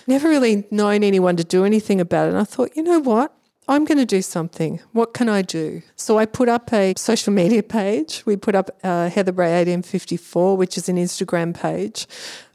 never 0.08 0.30
really 0.30 0.66
known 0.72 1.04
anyone 1.04 1.36
to 1.36 1.44
do 1.44 1.66
anything 1.66 2.00
about 2.00 2.28
it. 2.28 2.30
And 2.30 2.40
I 2.40 2.44
thought, 2.44 2.76
you 2.76 2.84
know 2.84 3.00
what? 3.00 3.34
I'm 3.70 3.84
going 3.84 3.98
to 3.98 4.06
do 4.06 4.22
something. 4.22 4.80
What 4.94 5.14
can 5.14 5.28
I 5.28 5.42
do? 5.42 5.82
So 5.96 6.18
I 6.18 6.26
put 6.26 6.48
up 6.48 6.72
a 6.72 6.94
social 6.96 7.34
media 7.34 7.62
page. 7.62 8.24
We 8.26 8.38
put 8.38 8.56
up 8.56 8.70
uh, 8.82 9.10
Heatherbrae 9.10 9.52
1854, 9.52 10.56
which 10.56 10.78
is 10.78 10.88
an 10.88 10.96
Instagram 10.96 11.54
page. 11.54 12.08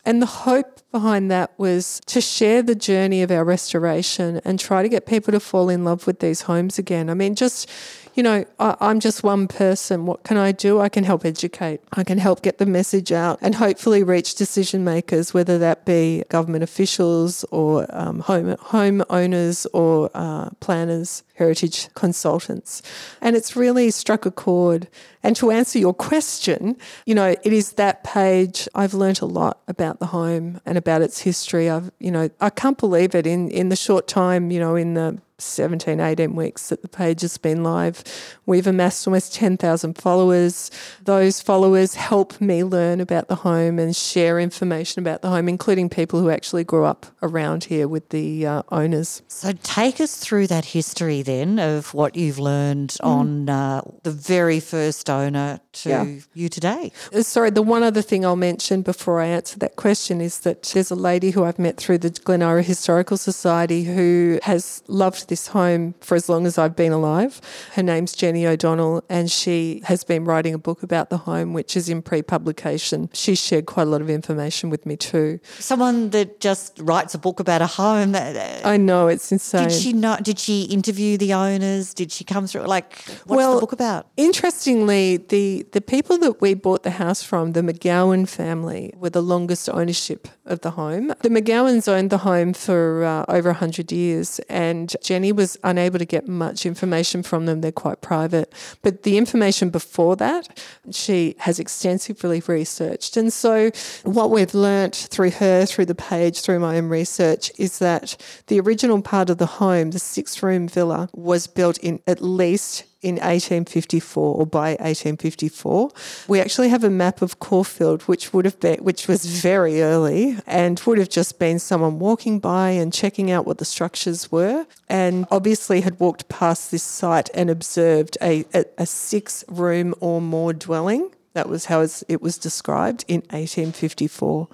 And 0.04 0.23
the 0.23 0.26
hope 0.26 0.81
behind 0.90 1.31
that 1.31 1.52
was 1.59 2.00
to 2.07 2.21
share 2.21 2.62
the 2.62 2.75
journey 2.75 3.23
of 3.23 3.31
our 3.31 3.45
restoration 3.45 4.40
and 4.45 4.59
try 4.59 4.83
to 4.83 4.88
get 4.88 5.07
people 5.07 5.33
to 5.33 5.40
fall 5.40 5.69
in 5.69 5.85
love 5.85 6.07
with 6.07 6.21
these 6.21 6.42
homes 6.42 6.78
again. 6.78 7.09
I 7.09 7.14
mean, 7.14 7.35
just 7.35 7.71
you 8.14 8.23
know, 8.23 8.45
I, 8.59 8.90
am 8.90 9.00
just 9.00 9.23
one 9.23 9.49
person. 9.49 10.07
What 10.07 10.23
can 10.23 10.37
I 10.37 10.52
do? 10.52 10.81
I 10.81 10.88
can 10.88 11.04
help 11.04 11.25
educate. 11.25 11.81
I 11.92 12.04
can 12.04 12.19
help 12.19 12.42
get 12.42 12.59
the 12.59 12.66
message 12.66 13.11
out 13.11 13.38
and 13.40 13.54
hopefully 13.54 14.02
reach 14.02 14.35
decision 14.35 14.85
makers, 14.85 15.33
whether 15.33 15.59
that 15.59 15.85
be 15.85 16.25
government 16.28 16.62
officials 16.62 17.45
or 17.50 17.87
um, 17.90 18.21
home 18.21 18.57
home 18.61 19.02
owners 19.09 19.66
or 19.73 20.11
uh, 20.14 20.50
planners, 20.61 21.23
heritage 21.35 21.88
consultants. 21.95 22.83
And 23.21 23.35
it's 23.35 23.57
really 23.57 23.90
struck 23.90 24.26
a 24.26 24.31
chord. 24.31 24.88
And 25.23 25.35
to 25.37 25.50
answer 25.50 25.78
your 25.78 25.95
question, 25.95 26.76
you 27.07 27.14
know, 27.14 27.35
it 27.42 27.52
is 27.52 27.73
that 27.75 28.04
page. 28.04 28.69
I've 28.75 28.95
learnt 28.95 29.21
a 29.21 29.26
lot 29.26 29.61
about 29.69 30.00
the 30.00 30.07
home 30.07 30.61
and 30.66 30.76
about 30.76 31.00
its 31.00 31.21
history. 31.21 31.71
I've, 31.71 31.90
you 31.99 32.11
know, 32.11 32.28
I 32.40 32.50
can't 32.50 32.76
believe 32.76 33.14
it 33.14 33.26
in 33.26 33.49
in 33.50 33.71
the 33.71 33.76
short 33.76 34.07
time, 34.07 34.50
you 34.50 34.61
know, 34.61 34.76
in 34.76 34.95
the 34.95 35.19
17, 35.43 36.01
18 36.01 36.35
weeks 36.35 36.69
that 36.69 36.83
the 36.83 36.89
page 36.89 37.23
has 37.23 37.39
been 37.39 37.63
live. 37.63 38.03
We've 38.47 38.67
amassed 38.67 39.07
almost 39.07 39.35
10,000 39.35 39.95
followers. 39.95 40.71
Those 41.03 41.41
followers 41.41 41.95
help 41.95 42.41
me 42.41 42.65
learn 42.65 43.01
about 43.01 43.29
the 43.29 43.37
home 43.37 43.79
and 43.79 43.95
share 43.95 44.39
information 44.41 45.01
about 45.03 45.23
the 45.23 45.31
home, 45.31 45.49
including 45.49 45.89
people 45.89 46.21
who 46.21 46.31
actually 46.31 46.65
grew 46.65 46.85
up 46.85 47.07
around 47.23 47.65
here 47.65 47.89
with 47.89 48.09
the 48.11 48.47
uh, 48.47 48.63
owners. 48.71 49.23
So, 49.29 49.53
take 49.63 50.01
us 50.01 50.17
through 50.17 50.47
that 50.49 50.65
history 50.65 51.23
then 51.23 51.59
of 51.59 51.95
what 51.95 52.17
you've 52.17 52.39
learned 52.39 52.91
mm. 52.91 53.07
on 53.07 53.49
uh, 53.49 53.83
the 54.03 54.11
very 54.11 54.61
first 54.61 55.09
owner 55.11 55.61
to 55.73 55.89
yeah. 55.89 56.07
you 56.35 56.49
today. 56.49 56.93
Uh, 57.13 57.23
sorry, 57.23 57.51
the 57.51 57.63
one 57.63 57.83
other 57.83 58.03
thing 58.03 58.25
I'll 58.25 58.37
mention 58.37 58.83
before 58.83 59.21
I 59.21 59.27
answer 59.27 59.59
that 59.59 59.77
question 59.77 60.21
is 60.21 60.41
that 60.41 60.63
there's 60.63 60.91
a 60.91 60.97
lady 60.97 61.31
who 61.31 61.45
I've 61.45 61.59
met 61.59 61.77
through 61.77 61.99
the 61.99 62.11
Glen 62.11 62.41
Eira 62.41 62.63
Historical 62.63 63.17
Society 63.17 63.85
who 63.85 64.39
has 64.43 64.83
loved 64.89 65.29
this 65.33 65.47
home 65.47 65.95
for 66.01 66.15
as 66.15 66.29
long 66.29 66.47
as 66.47 66.59
I've 66.59 66.77
been 66.77 66.93
alive. 66.93 67.41
Her 67.73 67.83
name's 67.83 68.12
Jenny 68.12 68.47
O'Donnell, 68.47 69.03
and 69.09 69.31
she 69.31 69.81
has 69.85 70.05
been 70.05 70.27
writing 70.27 70.53
a 70.53 70.59
book 70.59 70.83
about 70.83 71.09
the 71.09 71.17
home, 71.17 71.55
which 71.55 71.75
is 71.75 71.89
in 71.89 72.03
pre 72.03 72.21
publication. 72.21 73.09
She 73.15 73.35
shared 73.35 73.65
quite 73.65 73.87
a 73.87 73.91
lot 73.91 74.03
of 74.03 74.11
information 74.11 74.69
with 74.69 74.85
me 74.85 74.95
too. 74.99 75.41
Someone 75.59 76.11
that 76.11 76.39
just 76.39 76.79
writes 76.79 77.15
a 77.15 77.19
book 77.19 77.41
about 77.41 77.62
a 77.62 77.67
home. 77.67 78.15
I 78.15 78.77
know, 78.77 79.09
it's 79.09 79.33
insane. 79.33 79.69
Did 79.69 79.73
she 79.73 79.95
not? 79.95 80.23
Did 80.23 80.39
she 80.39 80.65
interview 80.65 81.17
the 81.17 81.33
owners? 81.33 81.95
Did 81.95 82.12
she 82.12 82.25
come 82.25 82.47
through? 82.47 82.67
Like, 82.67 82.95
what's 83.25 83.39
well, 83.39 83.55
the 83.55 83.61
book 83.61 83.73
about? 83.73 84.09
Interestingly, 84.19 85.17
the, 85.17 85.65
the 85.73 85.81
people 85.81 86.19
that 86.19 86.43
we 86.43 86.53
bought 86.53 86.83
the 86.83 86.91
house 86.91 87.23
from, 87.23 87.53
the 87.53 87.62
McGowan 87.62 88.29
family, 88.29 88.93
were 88.97 89.09
the 89.09 89.23
longest 89.23 89.71
ownership 89.71 90.29
of 90.45 90.61
the 90.61 90.73
home. 90.73 91.09
The 91.23 91.31
McGowans 91.31 91.89
owned 91.89 92.11
the 92.11 92.19
home 92.19 92.53
for 92.53 93.05
uh, 93.05 93.25
over 93.29 93.49
100 93.49 93.91
years, 93.93 94.39
and 94.51 94.95
Jenny 95.03 95.22
Jenny 95.23 95.31
was 95.31 95.57
unable 95.62 96.00
to 96.00 96.05
get 96.05 96.26
much 96.26 96.67
information 96.67 97.23
from 97.23 97.47
them. 97.47 97.61
They're 97.61 97.71
quite 97.71 98.00
private. 98.00 98.52
But 98.83 99.05
the 99.05 99.17
information 99.17 99.71
before 99.71 100.17
that, 100.17 100.61
she 100.91 101.37
has 101.38 101.61
extensively 101.61 102.43
researched. 102.49 103.17
And 103.17 103.33
so, 103.33 103.71
what 104.02 104.33
we've 104.33 104.52
learnt 104.52 104.97
through 104.97 105.31
her, 105.31 105.64
through 105.64 105.85
the 105.85 105.95
page, 105.95 106.41
through 106.41 106.59
my 106.59 106.76
own 106.76 106.88
research, 106.88 107.52
is 107.57 107.79
that 107.79 108.17
the 108.49 108.59
original 108.59 109.00
part 109.00 109.31
of 109.31 109.38
the 109.38 109.47
home, 109.47 109.93
the 109.93 110.00
six 110.00 110.43
room 110.43 110.67
villa, 110.67 111.09
was 111.14 111.47
built 111.47 111.79
in 111.79 112.00
at 112.09 112.21
least 112.21 112.83
in 113.02 113.16
1854 113.16 114.35
or 114.37 114.47
by 114.47 114.71
1854. 114.71 115.90
We 116.28 116.40
actually 116.40 116.68
have 116.68 116.85
a 116.85 116.90
map 116.90 117.21
of 117.21 117.40
Caulfield, 117.40 118.02
which 118.02 118.32
would 118.32 118.44
have 118.44 118.59
been, 118.61 118.82
which 118.82 119.09
was 119.09 119.26
very 119.26 119.82
early 119.82 120.38
and 120.47 120.80
would 120.87 120.99
have 120.99 121.09
just 121.09 121.38
been 121.38 121.59
someone 121.59 121.99
walking 121.99 122.38
by 122.38 122.71
and 122.71 122.92
checking 122.92 123.30
out 123.30 123.47
what 123.47 123.59
the 123.59 123.64
structures 123.64 124.30
were. 124.30 124.66
And 124.88 125.26
obviously 125.30 125.80
had 125.80 125.99
walked 125.99 126.28
past 126.28 126.71
this 126.71 126.82
site 126.82 127.28
and 127.35 127.50
observed 127.50 128.16
a, 128.23 128.44
a, 128.54 128.64
a 128.78 128.87
six 128.87 129.44
room 129.49 129.94
or 130.00 130.21
more 130.21 130.52
dwelling 130.52 131.11
that 131.35 131.49
was 131.49 131.66
how 131.66 131.87
it 132.09 132.21
was 132.21 132.37
described 132.37 133.04
in 133.09 133.21
1854. 133.30 134.49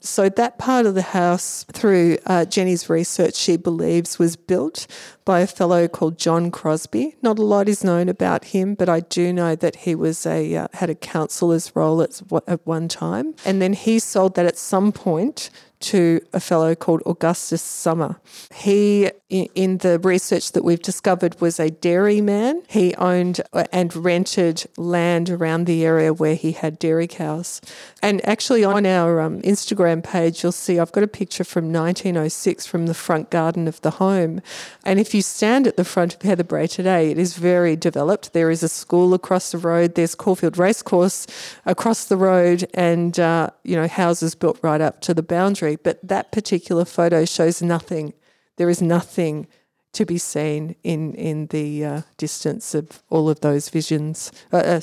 So, 0.00 0.28
that 0.28 0.58
part 0.58 0.86
of 0.86 0.94
the 0.94 1.02
house, 1.02 1.64
through 1.72 2.18
uh, 2.26 2.44
Jenny's 2.44 2.88
research, 2.88 3.34
she 3.34 3.56
believes 3.56 4.18
was 4.18 4.36
built 4.36 4.86
by 5.24 5.40
a 5.40 5.46
fellow 5.46 5.88
called 5.88 6.18
John 6.18 6.50
Crosby. 6.50 7.16
Not 7.20 7.38
a 7.38 7.42
lot 7.42 7.68
is 7.68 7.84
known 7.84 8.08
about 8.08 8.46
him, 8.46 8.74
but 8.74 8.88
I 8.88 9.00
do 9.00 9.32
know 9.32 9.54
that 9.56 9.76
he 9.76 9.94
was 9.94 10.24
a 10.24 10.56
uh, 10.56 10.68
had 10.74 10.88
a 10.88 10.94
councillor's 10.94 11.74
role 11.74 12.00
at, 12.00 12.22
at 12.46 12.66
one 12.66 12.88
time. 12.88 13.34
And 13.44 13.60
then 13.60 13.72
he 13.72 13.98
sold 13.98 14.36
that 14.36 14.46
at 14.46 14.56
some 14.56 14.92
point 14.92 15.50
to 15.80 16.20
a 16.32 16.40
fellow 16.40 16.74
called 16.74 17.02
Augustus 17.06 17.62
Sommer. 17.62 18.20
He, 18.52 19.10
in 19.28 19.78
the 19.78 19.98
research 20.00 20.52
that 20.52 20.64
we've 20.64 20.82
discovered, 20.82 21.40
was 21.40 21.60
a 21.60 21.70
dairyman. 21.70 22.62
He 22.68 22.94
owned 22.96 23.40
and 23.72 23.94
rented 23.94 24.64
land 24.76 25.30
around 25.30 25.66
the 25.66 25.84
area 25.84 26.12
where 26.12 26.34
he 26.34 26.52
had 26.52 26.78
dairy 26.78 27.06
cows. 27.06 27.60
And 28.02 28.26
actually, 28.26 28.64
on 28.64 28.86
our 28.86 29.20
um, 29.20 29.40
Instagram 29.42 29.87
page, 30.02 30.42
you'll 30.42 30.52
see 30.52 30.78
I've 30.78 30.92
got 30.92 31.04
a 31.04 31.08
picture 31.08 31.44
from 31.44 31.72
1906 31.72 32.66
from 32.66 32.86
the 32.86 32.94
front 32.94 33.30
garden 33.30 33.66
of 33.66 33.80
the 33.80 33.92
home. 33.92 34.40
And 34.84 35.00
if 35.00 35.14
you 35.14 35.22
stand 35.22 35.66
at 35.66 35.76
the 35.76 35.84
front 35.84 36.14
of 36.14 36.20
Heatherbrae 36.20 36.70
today, 36.70 37.10
it 37.10 37.18
is 37.18 37.36
very 37.36 37.76
developed. 37.76 38.32
There 38.32 38.50
is 38.50 38.62
a 38.62 38.68
school 38.68 39.14
across 39.14 39.52
the 39.52 39.58
road, 39.58 39.94
there's 39.94 40.14
Caulfield 40.14 40.58
Racecourse 40.58 41.26
across 41.66 42.04
the 42.04 42.16
road, 42.16 42.68
and 42.74 43.18
uh, 43.18 43.50
you 43.64 43.76
know 43.76 43.88
houses 43.88 44.34
built 44.34 44.58
right 44.62 44.80
up 44.80 45.00
to 45.02 45.14
the 45.14 45.22
boundary 45.22 45.76
but 45.76 45.98
that 46.06 46.32
particular 46.32 46.84
photo 46.84 47.24
shows 47.24 47.62
nothing. 47.62 48.12
There 48.56 48.70
is 48.70 48.82
nothing 48.82 49.46
to 49.92 50.04
be 50.04 50.18
seen 50.18 50.76
in 50.82 51.14
in 51.14 51.46
the 51.46 51.84
uh, 51.84 52.02
distance 52.16 52.74
of 52.74 53.02
all 53.08 53.28
of 53.28 53.40
those 53.40 53.68
visions. 53.68 54.30
Uh, 54.52 54.58
uh, 54.58 54.80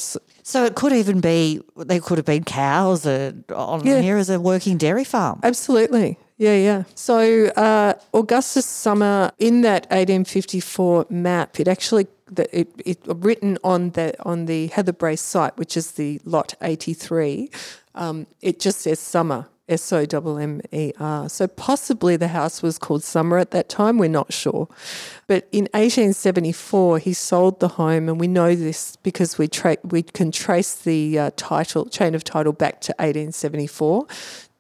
so 0.48 0.64
it 0.64 0.76
could 0.76 0.94
even 0.94 1.22
be 1.22 1.60
there 1.76 2.00
could 2.00 2.20
have 2.20 2.26
been 2.26 2.44
cows 2.44 3.08
on 3.08 3.84
yeah. 3.84 4.00
here 4.00 4.18
as 4.18 4.30
a 4.30 4.40
working 4.40 4.78
dairy 4.78 5.04
farm. 5.04 5.40
Absolutely. 5.42 6.20
Yeah, 6.38 6.56
yeah. 6.56 6.84
So 6.94 7.48
uh, 7.48 7.96
Augustus 8.14 8.68
Sommer 8.68 9.32
in 9.40 9.62
that 9.62 9.86
1854 9.86 11.08
map, 11.10 11.60
it 11.60 11.68
actually 11.68 12.06
it, 12.38 12.70
it 12.86 13.00
written 13.08 13.58
on 13.64 13.90
the 13.92 14.14
on 14.24 14.46
the 14.46 14.70
Heatherbrae 14.70 15.18
site, 15.18 15.58
which 15.58 15.76
is 15.76 15.94
the 15.94 16.22
lot 16.26 16.54
83. 16.62 17.50
Um, 17.96 18.28
it 18.40 18.60
just 18.60 18.82
says 18.82 19.00
Sommer 19.00 19.48
S 19.68 19.92
O 19.92 20.00
M 20.00 20.38
M 20.40 20.62
E 20.72 20.94
R. 21.00 21.28
So 21.28 21.48
possibly 21.48 22.16
the 22.18 22.30
house 22.30 22.62
was 22.62 22.78
called 22.78 23.04
Sommer 23.04 23.38
at 23.38 23.52
that 23.52 23.68
time, 23.68 23.98
we're 23.98 24.10
not 24.10 24.32
sure. 24.32 24.68
But 25.28 25.48
in 25.52 25.64
1874, 25.74 27.00
he 27.00 27.14
sold 27.14 27.60
the 27.60 27.70
home, 27.70 28.08
and 28.08 28.20
we 28.20 28.28
know 28.28 28.56
this 28.56 28.96
because 28.98 29.38
we, 29.38 29.48
tra- 29.48 29.78
we 29.84 30.04
can 30.04 30.32
trace 30.32 30.76
the 30.76 31.18
uh, 31.18 31.32
title, 31.36 31.88
chain 31.88 32.14
of 32.14 32.24
title 32.24 32.54
back 32.54 32.82
to 32.82 32.92
1874. 32.94 34.06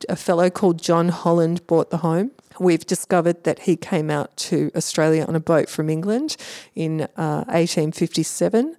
A 0.09 0.15
fellow 0.15 0.49
called 0.49 0.81
John 0.81 1.09
Holland 1.09 1.65
bought 1.67 1.89
the 1.89 1.97
home. 1.97 2.31
We've 2.59 2.85
discovered 2.85 3.43
that 3.43 3.59
he 3.59 3.75
came 3.75 4.09
out 4.09 4.35
to 4.37 4.71
Australia 4.75 5.25
on 5.25 5.35
a 5.35 5.39
boat 5.39 5.69
from 5.69 5.89
England 5.89 6.37
in 6.73 7.01
uh, 7.17 7.43
1857 7.47 8.75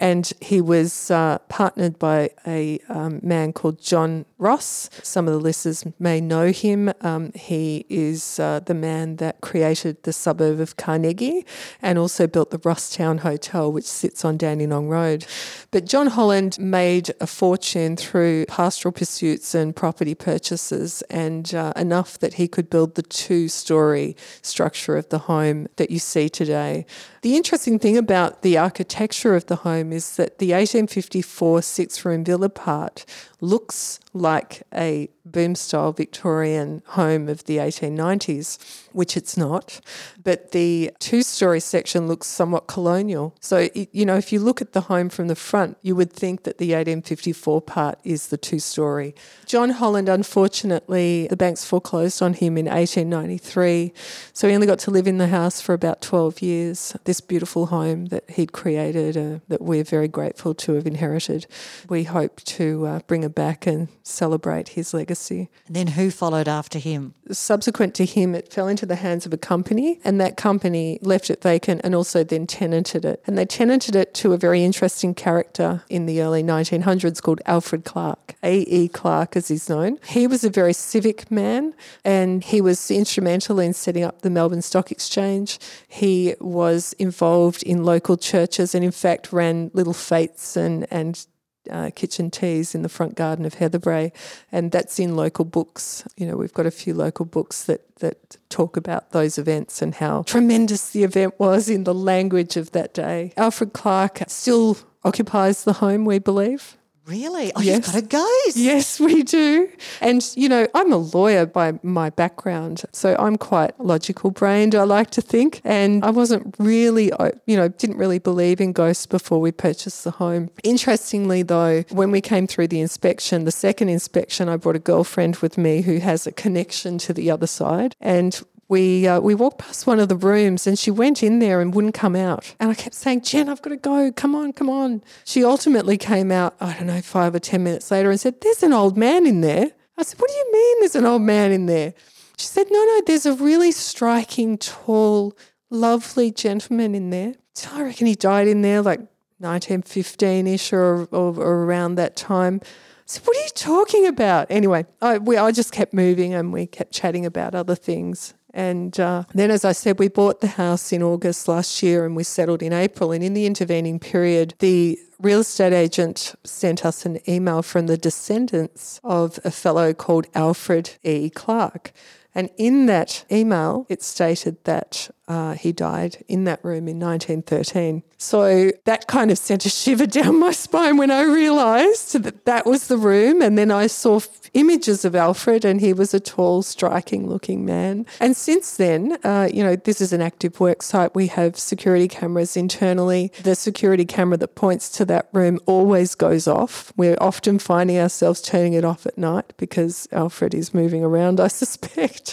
and 0.00 0.32
he 0.40 0.60
was 0.60 1.10
uh, 1.10 1.38
partnered 1.48 1.98
by 1.98 2.30
a 2.46 2.80
um, 2.88 3.20
man 3.22 3.52
called 3.52 3.80
John 3.80 4.24
Ross. 4.38 4.90
Some 5.02 5.26
of 5.28 5.34
the 5.34 5.40
listeners 5.40 5.84
may 5.98 6.20
know 6.20 6.50
him. 6.50 6.92
Um, 7.00 7.32
he 7.34 7.86
is 7.88 8.40
uh, 8.40 8.60
the 8.60 8.74
man 8.74 9.16
that 9.16 9.40
created 9.40 10.02
the 10.02 10.12
suburb 10.12 10.60
of 10.60 10.76
Carnegie 10.76 11.46
and 11.80 11.98
also 11.98 12.26
built 12.26 12.50
the 12.50 12.58
Rosstown 12.58 13.20
Hotel, 13.20 13.72
which 13.72 13.84
sits 13.84 14.24
on 14.24 14.36
Dandenong 14.36 14.88
Road. 14.88 15.26
But 15.70 15.84
John 15.84 16.08
Holland 16.08 16.58
made 16.58 17.14
a 17.20 17.26
fortune 17.26 17.96
through 17.96 18.46
pastoral 18.46 18.92
pursuits 18.92 19.54
and 19.54 19.74
property 19.74 20.14
purchases, 20.14 21.02
and 21.10 21.54
uh, 21.54 21.72
enough 21.76 22.18
that 22.18 22.34
he 22.34 22.48
could 22.48 22.68
build 22.68 22.94
the 22.94 23.02
two 23.02 23.48
story 23.48 24.16
structure 24.42 24.96
of 24.96 25.08
the 25.08 25.18
home 25.18 25.68
that 25.76 25.90
you 25.90 25.98
see 25.98 26.28
today. 26.28 26.84
The 27.22 27.36
interesting 27.36 27.78
thing 27.78 27.96
about 27.96 28.42
the 28.42 28.58
architecture 28.58 29.34
of 29.34 29.46
the 29.46 29.56
home 29.56 29.83
is 29.92 30.16
that 30.16 30.38
the 30.38 30.52
1854 30.52 31.62
six 31.62 32.04
room 32.04 32.24
villa 32.24 32.48
part 32.48 33.04
looks 33.44 34.00
like 34.12 34.62
a 34.74 35.08
boom 35.24 35.54
style 35.54 35.92
Victorian 35.92 36.82
home 36.88 37.28
of 37.28 37.44
the 37.44 37.56
1890s, 37.56 38.86
which 38.92 39.16
it's 39.16 39.36
not. 39.36 39.80
But 40.22 40.52
the 40.52 40.92
two 40.98 41.22
story 41.22 41.60
section 41.60 42.06
looks 42.06 42.26
somewhat 42.26 42.66
colonial. 42.66 43.34
So, 43.40 43.68
you 43.74 44.04
know, 44.04 44.16
if 44.16 44.32
you 44.32 44.40
look 44.40 44.60
at 44.60 44.72
the 44.72 44.82
home 44.82 45.08
from 45.08 45.28
the 45.28 45.34
front, 45.34 45.78
you 45.82 45.96
would 45.96 46.12
think 46.12 46.44
that 46.44 46.58
the 46.58 46.68
1854 46.68 47.62
part 47.62 47.98
is 48.04 48.28
the 48.28 48.36
two 48.36 48.58
story. 48.58 49.14
John 49.46 49.70
Holland, 49.70 50.08
unfortunately, 50.08 51.26
the 51.28 51.36
banks 51.36 51.64
foreclosed 51.64 52.22
on 52.22 52.34
him 52.34 52.58
in 52.58 52.66
1893. 52.66 53.92
So 54.32 54.48
he 54.48 54.54
only 54.54 54.66
got 54.66 54.78
to 54.80 54.90
live 54.90 55.06
in 55.06 55.18
the 55.18 55.28
house 55.28 55.60
for 55.60 55.72
about 55.72 56.02
12 56.02 56.42
years. 56.42 56.96
This 57.04 57.20
beautiful 57.20 57.66
home 57.66 58.06
that 58.06 58.28
he'd 58.30 58.52
created, 58.52 59.16
uh, 59.16 59.40
that 59.48 59.62
we're 59.62 59.84
very 59.84 60.08
grateful 60.08 60.54
to 60.54 60.74
have 60.74 60.86
inherited. 60.86 61.46
We 61.88 62.04
hope 62.04 62.40
to 62.42 62.86
uh, 62.86 63.00
bring 63.06 63.24
it 63.24 63.33
back 63.34 63.66
and 63.66 63.88
celebrate 64.02 64.70
his 64.70 64.94
legacy. 64.94 65.48
And 65.66 65.76
then 65.76 65.86
who 65.88 66.10
followed 66.10 66.48
after 66.48 66.78
him? 66.78 67.14
Subsequent 67.30 67.94
to 67.96 68.04
him, 68.04 68.34
it 68.34 68.52
fell 68.52 68.68
into 68.68 68.86
the 68.86 68.96
hands 68.96 69.26
of 69.26 69.32
a 69.32 69.38
company, 69.38 70.00
and 70.04 70.20
that 70.20 70.36
company 70.36 70.98
left 71.02 71.30
it 71.30 71.42
vacant 71.42 71.80
and 71.84 71.94
also 71.94 72.24
then 72.24 72.46
tenanted 72.46 73.04
it. 73.04 73.22
And 73.26 73.36
they 73.36 73.46
tenanted 73.46 73.96
it 73.96 74.14
to 74.14 74.32
a 74.32 74.38
very 74.38 74.64
interesting 74.64 75.14
character 75.14 75.82
in 75.88 76.06
the 76.06 76.20
early 76.22 76.42
1900s 76.42 77.22
called 77.22 77.40
Alfred 77.46 77.84
Clark, 77.84 78.34
A.E. 78.42 78.88
Clark 78.88 79.36
as 79.36 79.48
he's 79.48 79.68
known. 79.68 79.98
He 80.06 80.26
was 80.26 80.44
a 80.44 80.50
very 80.50 80.72
civic 80.72 81.30
man 81.30 81.74
and 82.04 82.42
he 82.44 82.60
was 82.60 82.90
instrumental 82.90 83.58
in 83.58 83.72
setting 83.72 84.04
up 84.04 84.22
the 84.22 84.30
Melbourne 84.30 84.62
Stock 84.62 84.90
Exchange. 84.90 85.58
He 85.88 86.34
was 86.40 86.92
involved 86.94 87.62
in 87.62 87.84
local 87.84 88.16
churches 88.16 88.74
and, 88.74 88.84
in 88.84 88.90
fact, 88.90 89.32
ran 89.32 89.70
little 89.74 89.92
fetes 89.92 90.56
and, 90.56 90.86
and 90.90 91.26
uh, 91.70 91.90
kitchen 91.94 92.30
teas 92.30 92.74
in 92.74 92.82
the 92.82 92.88
front 92.88 93.14
garden 93.14 93.44
of 93.44 93.56
Heatherbrae, 93.56 94.12
and 94.52 94.70
that's 94.70 94.98
in 94.98 95.16
local 95.16 95.44
books. 95.44 96.04
You 96.16 96.26
know, 96.26 96.36
we've 96.36 96.52
got 96.52 96.66
a 96.66 96.70
few 96.70 96.94
local 96.94 97.24
books 97.24 97.64
that 97.64 97.82
that 97.96 98.36
talk 98.48 98.76
about 98.76 99.10
those 99.10 99.38
events 99.38 99.82
and 99.82 99.94
how 99.94 100.22
tremendous 100.22 100.90
the 100.90 101.04
event 101.04 101.38
was 101.38 101.68
in 101.68 101.84
the 101.84 101.94
language 101.94 102.56
of 102.56 102.72
that 102.72 102.92
day. 102.94 103.32
Alfred 103.36 103.72
Clark 103.72 104.22
still 104.28 104.78
occupies 105.04 105.64
the 105.64 105.74
home, 105.74 106.04
we 106.04 106.18
believe. 106.18 106.76
Really? 107.06 107.52
Oh, 107.54 107.60
yes. 107.60 107.76
you've 107.76 107.86
got 107.86 107.94
a 107.96 108.06
ghost. 108.06 108.56
Yes, 108.56 108.98
we 108.98 109.22
do. 109.22 109.68
And, 110.00 110.26
you 110.36 110.48
know, 110.48 110.66
I'm 110.74 110.90
a 110.92 110.96
lawyer 110.96 111.44
by 111.44 111.78
my 111.82 112.08
background, 112.08 112.82
so 112.92 113.14
I'm 113.18 113.36
quite 113.36 113.78
logical 113.78 114.30
brained, 114.30 114.74
I 114.74 114.84
like 114.84 115.10
to 115.10 115.20
think. 115.20 115.60
And 115.64 116.04
I 116.04 116.10
wasn't 116.10 116.54
really, 116.58 117.12
uh, 117.12 117.32
you 117.46 117.56
know, 117.56 117.68
didn't 117.68 117.98
really 117.98 118.18
believe 118.18 118.60
in 118.60 118.72
ghosts 118.72 119.06
before 119.06 119.40
we 119.40 119.52
purchased 119.52 120.04
the 120.04 120.12
home. 120.12 120.50
Interestingly, 120.62 121.42
though, 121.42 121.82
when 121.90 122.10
we 122.10 122.22
came 122.22 122.46
through 122.46 122.68
the 122.68 122.80
inspection, 122.80 123.44
the 123.44 123.52
second 123.52 123.90
inspection, 123.90 124.48
I 124.48 124.56
brought 124.56 124.76
a 124.76 124.80
girlfriend 124.80 125.36
with 125.36 125.58
me 125.58 125.82
who 125.82 125.98
has 125.98 126.26
a 126.26 126.32
connection 126.32 126.96
to 126.98 127.12
the 127.12 127.30
other 127.30 127.46
side. 127.46 127.96
And 128.00 128.40
we 128.68 129.06
uh, 129.06 129.20
we 129.20 129.34
walked 129.34 129.58
past 129.58 129.86
one 129.86 130.00
of 130.00 130.08
the 130.08 130.16
rooms 130.16 130.66
and 130.66 130.78
she 130.78 130.90
went 130.90 131.22
in 131.22 131.38
there 131.38 131.60
and 131.60 131.74
wouldn't 131.74 131.94
come 131.94 132.16
out. 132.16 132.54
And 132.58 132.70
I 132.70 132.74
kept 132.74 132.94
saying, 132.94 133.22
Jen, 133.22 133.48
I've 133.48 133.62
got 133.62 133.70
to 133.70 133.76
go. 133.76 134.10
Come 134.12 134.34
on, 134.34 134.52
come 134.52 134.70
on. 134.70 135.02
She 135.24 135.44
ultimately 135.44 135.98
came 135.98 136.30
out, 136.30 136.56
I 136.60 136.74
don't 136.74 136.86
know, 136.86 137.00
five 137.00 137.34
or 137.34 137.38
10 137.38 137.62
minutes 137.62 137.90
later 137.90 138.10
and 138.10 138.20
said, 138.20 138.40
There's 138.40 138.62
an 138.62 138.72
old 138.72 138.96
man 138.96 139.26
in 139.26 139.40
there. 139.40 139.70
I 139.96 140.02
said, 140.02 140.18
What 140.18 140.30
do 140.30 140.36
you 140.36 140.52
mean 140.52 140.76
there's 140.80 140.96
an 140.96 141.04
old 141.04 141.22
man 141.22 141.52
in 141.52 141.66
there? 141.66 141.94
She 142.36 142.46
said, 142.46 142.66
No, 142.70 142.84
no, 142.84 143.02
there's 143.06 143.26
a 143.26 143.34
really 143.34 143.72
striking, 143.72 144.58
tall, 144.58 145.36
lovely 145.70 146.30
gentleman 146.30 146.94
in 146.94 147.10
there. 147.10 147.34
So 147.54 147.70
I 147.72 147.82
reckon 147.82 148.06
he 148.06 148.14
died 148.14 148.48
in 148.48 148.62
there 148.62 148.82
like 148.82 149.00
1915 149.38 150.46
ish 150.46 150.72
or, 150.72 151.04
or, 151.12 151.34
or 151.36 151.64
around 151.64 151.96
that 151.96 152.16
time. 152.16 152.60
So 153.06 153.20
what 153.24 153.36
are 153.36 153.40
you 153.40 153.48
talking 153.54 154.06
about? 154.06 154.46
Anyway, 154.50 154.86
I, 155.02 155.18
we, 155.18 155.36
I 155.36 155.52
just 155.52 155.72
kept 155.72 155.92
moving 155.92 156.32
and 156.32 156.52
we 156.52 156.66
kept 156.66 156.92
chatting 156.92 157.26
about 157.26 157.54
other 157.54 157.74
things. 157.74 158.34
And 158.54 158.98
uh, 159.00 159.24
then, 159.34 159.50
as 159.50 159.64
I 159.64 159.72
said, 159.72 159.98
we 159.98 160.06
bought 160.06 160.40
the 160.40 160.46
house 160.46 160.92
in 160.92 161.02
August 161.02 161.48
last 161.48 161.82
year 161.82 162.06
and 162.06 162.14
we 162.14 162.22
settled 162.22 162.62
in 162.62 162.72
April. 162.72 163.10
And 163.10 163.22
in 163.22 163.34
the 163.34 163.46
intervening 163.46 163.98
period, 163.98 164.54
the 164.60 164.96
real 165.18 165.40
estate 165.40 165.72
agent 165.72 166.36
sent 166.44 166.86
us 166.86 167.04
an 167.04 167.18
email 167.28 167.62
from 167.62 167.88
the 167.88 167.96
descendants 167.96 169.00
of 169.02 169.40
a 169.44 169.50
fellow 169.50 169.92
called 169.92 170.28
Alfred 170.36 170.96
E. 171.02 171.30
Clark. 171.30 171.92
And 172.34 172.50
in 172.56 172.86
that 172.86 173.24
email, 173.30 173.86
it 173.88 174.02
stated 174.02 174.62
that 174.64 175.10
uh, 175.26 175.54
he 175.54 175.72
died 175.72 176.22
in 176.28 176.44
that 176.44 176.62
room 176.64 176.86
in 176.88 176.98
1913. 176.98 178.02
So 178.18 178.70
that 178.84 179.06
kind 179.06 179.30
of 179.30 179.38
sent 179.38 179.64
a 179.64 179.70
shiver 179.70 180.06
down 180.18 180.38
my 180.38 180.50
spine 180.50 180.96
when 180.96 181.10
I 181.10 181.22
realised 181.22 182.12
that 182.22 182.44
that 182.44 182.66
was 182.66 182.88
the 182.88 182.96
room. 182.96 183.40
And 183.40 183.56
then 183.56 183.70
I 183.70 183.86
saw 183.86 184.20
images 184.52 185.04
of 185.04 185.14
Alfred, 185.14 185.64
and 185.64 185.80
he 185.80 185.92
was 185.92 186.14
a 186.14 186.20
tall, 186.20 186.62
striking 186.62 187.28
looking 187.28 187.64
man. 187.64 188.06
And 188.20 188.36
since 188.36 188.76
then, 188.76 189.18
uh, 189.24 189.48
you 189.52 189.62
know, 189.62 189.76
this 189.76 190.00
is 190.00 190.12
an 190.12 190.20
active 190.20 190.60
work 190.60 190.82
site. 190.82 191.14
We 191.14 191.26
have 191.28 191.58
security 191.58 192.08
cameras 192.08 192.56
internally. 192.56 193.32
The 193.42 193.54
security 193.54 194.04
camera 194.04 194.36
that 194.38 194.54
points 194.54 194.88
to 194.90 195.04
that 195.06 195.28
room 195.32 195.58
always 195.66 196.14
goes 196.14 196.46
off. 196.46 196.92
We're 196.96 197.18
often 197.20 197.58
finding 197.58 197.98
ourselves 197.98 198.40
turning 198.40 198.74
it 198.74 198.84
off 198.84 199.06
at 199.06 199.18
night 199.18 199.52
because 199.56 200.06
Alfred 200.12 200.54
is 200.54 200.74
moving 200.74 201.02
around, 201.02 201.40
I 201.44 201.48
suspect. 201.48 202.23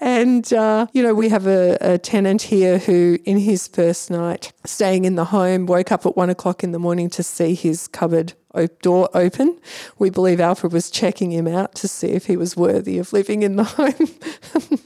And, 0.00 0.52
uh, 0.52 0.86
you 0.92 1.02
know, 1.02 1.14
we 1.14 1.28
have 1.28 1.46
a, 1.46 1.76
a 1.80 1.98
tenant 1.98 2.42
here 2.42 2.78
who, 2.78 3.18
in 3.24 3.38
his 3.38 3.68
first 3.68 4.10
night 4.10 4.52
staying 4.64 5.04
in 5.04 5.16
the 5.16 5.26
home, 5.26 5.66
woke 5.66 5.92
up 5.92 6.06
at 6.06 6.16
one 6.16 6.30
o'clock 6.30 6.62
in 6.62 6.72
the 6.72 6.78
morning 6.78 7.10
to 7.10 7.22
see 7.22 7.54
his 7.54 7.88
cupboard 7.88 8.34
door 8.82 9.08
open. 9.14 9.58
We 9.98 10.10
believe 10.10 10.40
Alfred 10.40 10.72
was 10.72 10.90
checking 10.90 11.30
him 11.32 11.46
out 11.46 11.74
to 11.76 11.88
see 11.88 12.08
if 12.08 12.26
he 12.26 12.36
was 12.36 12.56
worthy 12.56 12.98
of 12.98 13.12
living 13.12 13.42
in 13.42 13.56
the 13.56 13.64
home. 13.64 14.80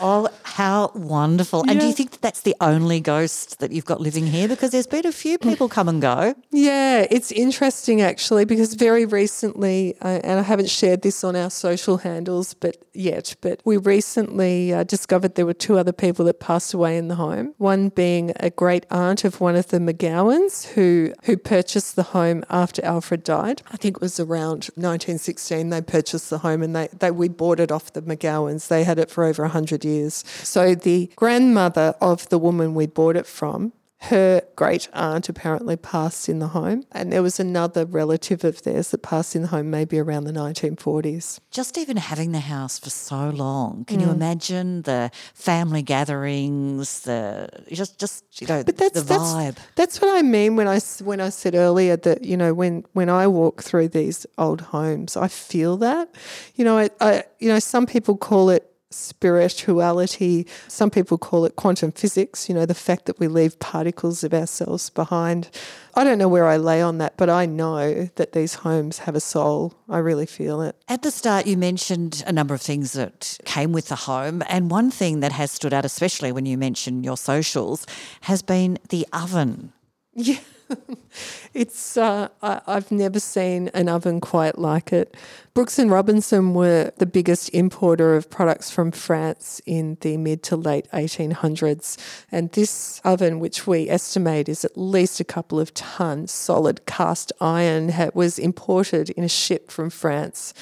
Oh, 0.00 0.28
how 0.54 0.92
wonderful. 0.94 1.64
And 1.68 1.80
do 1.80 1.86
you 1.86 1.92
think 1.92 2.12
that 2.12 2.22
that's 2.22 2.42
the 2.42 2.54
only 2.60 3.00
ghost 3.00 3.58
that 3.58 3.72
you've 3.72 3.86
got 3.86 4.00
living 4.00 4.24
here? 4.24 4.46
Because 4.46 4.70
there's 4.70 4.86
been 4.86 5.04
a 5.04 5.10
few 5.10 5.36
people 5.36 5.68
come 5.68 5.88
and 5.88 6.00
go. 6.00 6.36
Yeah, 6.52 7.08
it's 7.10 7.32
interesting 7.32 8.00
actually, 8.00 8.44
because 8.44 8.74
very 8.74 9.04
recently, 9.04 9.96
uh, 10.00 10.20
and 10.22 10.38
I 10.38 10.44
haven't 10.44 10.70
shared 10.70 11.02
this 11.02 11.24
on 11.24 11.34
our 11.34 11.50
social 11.50 11.96
handles 11.96 12.54
but 12.54 12.76
yet, 12.92 13.34
but 13.40 13.62
we 13.64 13.78
recently 13.78 14.72
uh, 14.72 14.84
discovered 14.84 15.34
there 15.34 15.44
were 15.44 15.54
two 15.54 15.76
other 15.76 15.92
people 15.92 16.24
that 16.26 16.38
passed 16.38 16.72
away 16.72 16.96
in 16.98 17.08
the 17.08 17.16
home. 17.16 17.54
One 17.58 17.88
being 17.88 18.30
a 18.38 18.48
great 18.48 18.86
aunt 18.92 19.24
of 19.24 19.40
one 19.40 19.56
of 19.56 19.70
the 19.70 19.78
McGowans 19.78 20.66
who, 20.74 21.12
who 21.24 21.36
purchased 21.36 21.96
the 21.96 22.04
home 22.04 22.44
after 22.48 22.84
Alfred 22.84 23.24
died. 23.24 23.62
I 23.72 23.76
think 23.76 23.96
it 23.96 24.00
was 24.00 24.20
around 24.20 24.70
1916 24.76 25.70
they 25.70 25.82
purchased 25.82 26.30
the 26.30 26.38
home 26.38 26.62
and 26.62 26.76
they, 26.76 26.88
they 26.96 27.10
we 27.10 27.26
bought 27.26 27.58
it 27.58 27.72
off 27.72 27.92
the 27.92 28.02
McGowans. 28.02 28.68
They 28.68 28.84
had 28.84 29.00
it 29.00 29.10
for 29.10 29.24
over 29.24 29.42
100 29.42 29.84
years. 29.84 30.22
So 30.44 30.74
the 30.74 31.10
grandmother 31.16 31.94
of 32.00 32.28
the 32.28 32.38
woman 32.38 32.74
we 32.74 32.86
bought 32.86 33.16
it 33.16 33.26
from 33.26 33.72
her 34.04 34.42
great 34.54 34.88
aunt 34.92 35.30
apparently 35.30 35.76
passed 35.76 36.28
in 36.28 36.38
the 36.38 36.48
home, 36.48 36.84
and 36.92 37.10
there 37.10 37.22
was 37.22 37.40
another 37.40 37.86
relative 37.86 38.44
of 38.44 38.62
theirs 38.62 38.90
that 38.90 38.98
passed 38.98 39.34
in 39.34 39.42
the 39.42 39.48
home 39.48 39.70
maybe 39.70 39.98
around 39.98 40.24
the 40.24 40.32
1940s. 40.32 41.40
Just 41.50 41.78
even 41.78 41.96
having 41.96 42.32
the 42.32 42.40
house 42.40 42.78
for 42.78 42.90
so 42.90 43.30
long, 43.30 43.84
can 43.86 44.00
mm. 44.00 44.06
you 44.06 44.10
imagine 44.10 44.82
the 44.82 45.10
family 45.32 45.80
gatherings, 45.80 47.00
the 47.00 47.48
just 47.72 47.98
just 47.98 48.40
you 48.40 48.46
know 48.46 48.62
but 48.62 48.76
that's, 48.76 49.02
the 49.02 49.14
vibe? 49.14 49.54
That's, 49.54 49.68
that's 49.74 50.00
what 50.02 50.16
I 50.16 50.22
mean 50.22 50.56
when 50.56 50.68
I 50.68 50.80
when 51.02 51.20
I 51.20 51.30
said 51.30 51.54
earlier 51.54 51.96
that 51.96 52.24
you 52.24 52.36
know 52.36 52.52
when 52.52 52.84
when 52.92 53.08
I 53.08 53.26
walk 53.26 53.62
through 53.62 53.88
these 53.88 54.26
old 54.36 54.60
homes, 54.60 55.16
I 55.16 55.28
feel 55.28 55.78
that. 55.78 56.14
You 56.56 56.64
know, 56.64 56.78
I, 56.78 56.90
I 57.00 57.24
you 57.38 57.48
know 57.48 57.58
some 57.58 57.86
people 57.86 58.18
call 58.18 58.50
it 58.50 58.70
spirituality. 58.94 60.46
Some 60.68 60.90
people 60.90 61.18
call 61.18 61.44
it 61.44 61.56
quantum 61.56 61.92
physics, 61.92 62.48
you 62.48 62.54
know, 62.54 62.66
the 62.66 62.74
fact 62.74 63.06
that 63.06 63.18
we 63.18 63.28
leave 63.28 63.58
particles 63.58 64.24
of 64.24 64.32
ourselves 64.32 64.90
behind. 64.90 65.50
I 65.94 66.04
don't 66.04 66.18
know 66.18 66.28
where 66.28 66.46
I 66.46 66.56
lay 66.56 66.80
on 66.80 66.98
that, 66.98 67.16
but 67.16 67.30
I 67.30 67.46
know 67.46 68.08
that 68.16 68.32
these 68.32 68.54
homes 68.54 68.98
have 68.98 69.14
a 69.14 69.20
soul. 69.20 69.74
I 69.88 69.98
really 69.98 70.26
feel 70.26 70.62
it. 70.62 70.76
At 70.88 71.02
the 71.02 71.10
start, 71.10 71.46
you 71.46 71.56
mentioned 71.56 72.24
a 72.26 72.32
number 72.32 72.54
of 72.54 72.60
things 72.60 72.92
that 72.92 73.38
came 73.44 73.72
with 73.72 73.88
the 73.88 73.96
home. 73.96 74.42
And 74.48 74.70
one 74.70 74.90
thing 74.90 75.20
that 75.20 75.32
has 75.32 75.50
stood 75.50 75.72
out, 75.72 75.84
especially 75.84 76.32
when 76.32 76.46
you 76.46 76.58
mention 76.58 77.04
your 77.04 77.16
socials, 77.16 77.86
has 78.22 78.42
been 78.42 78.78
the 78.88 79.06
oven. 79.12 79.72
Yeah. 80.16 80.38
it's 81.54 81.96
uh, 81.96 82.28
I, 82.42 82.60
have 82.66 82.90
never 82.90 83.20
seen 83.20 83.68
an 83.68 83.88
oven 83.88 84.20
quite 84.20 84.58
like 84.58 84.92
it. 84.92 85.16
Brooks 85.54 85.78
and 85.78 85.90
Robinson 85.90 86.52
were 86.52 86.92
the 86.96 87.06
biggest 87.06 87.48
importer 87.50 88.16
of 88.16 88.28
products 88.28 88.70
from 88.70 88.90
France 88.90 89.60
in 89.66 89.96
the 90.00 90.16
mid 90.16 90.42
to 90.44 90.56
late 90.56 90.88
1800s, 90.92 91.96
and 92.32 92.50
this 92.52 93.00
oven, 93.04 93.38
which 93.38 93.66
we 93.66 93.88
estimate 93.88 94.48
is 94.48 94.64
at 94.64 94.76
least 94.76 95.20
a 95.20 95.24
couple 95.24 95.60
of 95.60 95.72
tons 95.74 96.32
solid 96.32 96.84
cast 96.86 97.32
iron, 97.40 97.92
was 98.14 98.38
imported 98.38 99.10
in 99.10 99.24
a 99.24 99.28
ship 99.28 99.70
from 99.70 99.90
France. 99.90 100.54